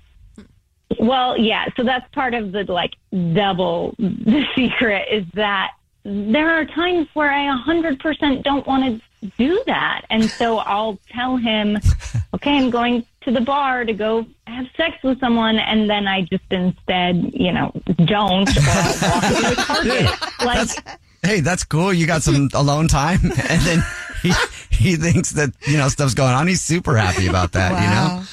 [0.99, 1.67] Well, yeah.
[1.77, 2.93] So that's part of the like
[3.33, 5.71] double the secret is that
[6.03, 10.05] there are times where I 100% don't want to do that.
[10.09, 11.77] And so I'll tell him,
[12.33, 15.59] okay, I'm going to the bar to go have sex with someone.
[15.59, 17.71] And then I just instead, you know,
[18.05, 20.43] don't or I'll walk into a Target.
[20.43, 21.93] Like, Hey, that's cool.
[21.93, 23.83] You got some alone time, and then
[24.31, 24.33] he
[24.69, 26.47] he thinks that you know stuff's going on.
[26.47, 27.71] He's super happy about that.
[27.71, 28.23] You know.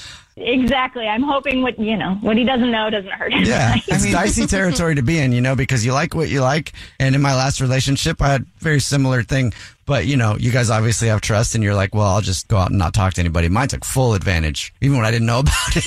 [0.47, 1.07] exactly.
[1.07, 3.45] I'm hoping what, you know, what he doesn't know doesn't hurt him.
[3.45, 6.73] Yeah, it's dicey territory to be in, you know, because you like what you like.
[6.99, 9.53] And in my last relationship, I had very similar thing.
[9.89, 12.59] But you know, you guys obviously have trust, and you're like, well, I'll just go
[12.59, 13.49] out and not talk to anybody.
[13.49, 15.85] Mine took full advantage, even when I didn't know about it.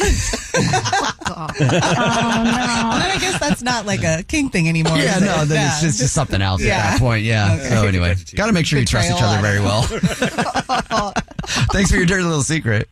[1.33, 4.97] Oh, Then I guess that's not like a king thing anymore.
[4.97, 5.25] yeah, is it?
[5.25, 5.67] no, then Yeah.
[5.71, 6.77] it's just, just something else Yeah.
[6.77, 7.23] at that point.
[7.23, 7.53] Yeah.
[7.59, 7.69] Okay.
[7.69, 9.83] So anyway, got to make sure you trust each other very well.
[11.71, 12.89] Thanks for your dirty little secret.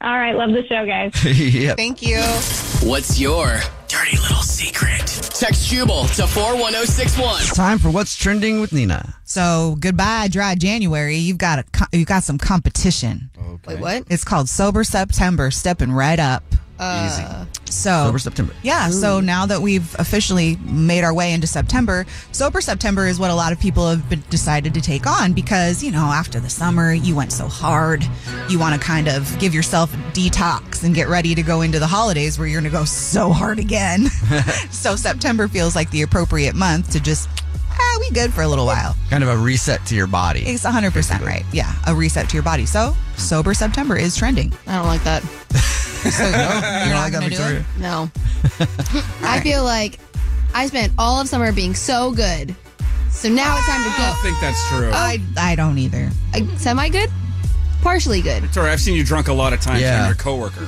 [0.00, 0.36] All right.
[0.36, 1.12] Love the show, guys.
[1.24, 1.76] Yep.
[1.76, 2.18] Thank you.
[2.88, 5.13] What's your dirty little secret?
[5.44, 7.54] Text Jubal to 41061.
[7.54, 9.14] Time for what's trending with Nina.
[9.24, 11.16] So goodbye, dry January.
[11.18, 13.28] You've got a co- you've got some competition.
[13.66, 14.04] Wait, what?
[14.08, 16.44] It's called Sober September, stepping right up.
[16.78, 18.52] Uh, So Sober September.
[18.62, 23.30] Yeah, so now that we've officially made our way into September, Sober September is what
[23.30, 26.50] a lot of people have been decided to take on because, you know, after the
[26.50, 28.04] summer, you went so hard.
[28.48, 31.78] You want to kind of give yourself a detox and get ready to go into
[31.78, 34.06] the holidays where you're going to go so hard again.
[34.70, 37.28] so September feels like the appropriate month to just,
[37.78, 38.96] ah, we good for a little while.
[39.10, 40.40] Kind of a reset to your body.
[40.40, 41.44] It's 100% right.
[41.52, 42.66] Yeah, a reset to your body.
[42.66, 44.52] So, Sober September is trending.
[44.66, 45.22] I don't like that.
[46.04, 47.64] So, you you're don't like gonna do it?
[47.78, 48.10] No.
[49.22, 49.98] I feel like
[50.52, 52.54] I spent all of summer being so good.
[53.10, 54.90] So now it's time to I don't think that's true.
[54.92, 56.10] I, I don't either.
[56.58, 57.10] Semi good?
[57.84, 58.42] Partially good.
[58.42, 59.82] Victoria, I've seen you drunk a lot of times.
[59.82, 60.00] Yeah.
[60.00, 60.06] Yeah.
[60.06, 60.64] your coworker.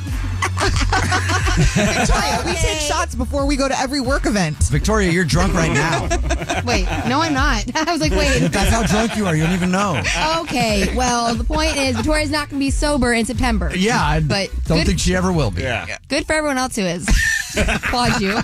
[1.74, 4.56] Victoria, we take shots before we go to every work event.
[4.64, 6.02] Victoria, you're drunk right now.
[6.66, 7.64] Wait, no, I'm not.
[7.88, 8.48] I was like, wait.
[8.48, 9.34] That's how drunk you are.
[9.34, 10.02] You don't even know.
[10.40, 13.70] Okay, well, the point is Victoria's not going to be sober in September.
[13.74, 15.62] Yeah, I but don't good, think she ever will be.
[15.62, 15.96] Yeah.
[16.08, 17.08] good for everyone else who is.
[17.56, 18.38] Applaud you.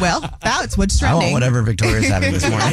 [0.00, 1.32] Well, that's what's I trending.
[1.32, 2.72] want whatever Victoria's having this morning.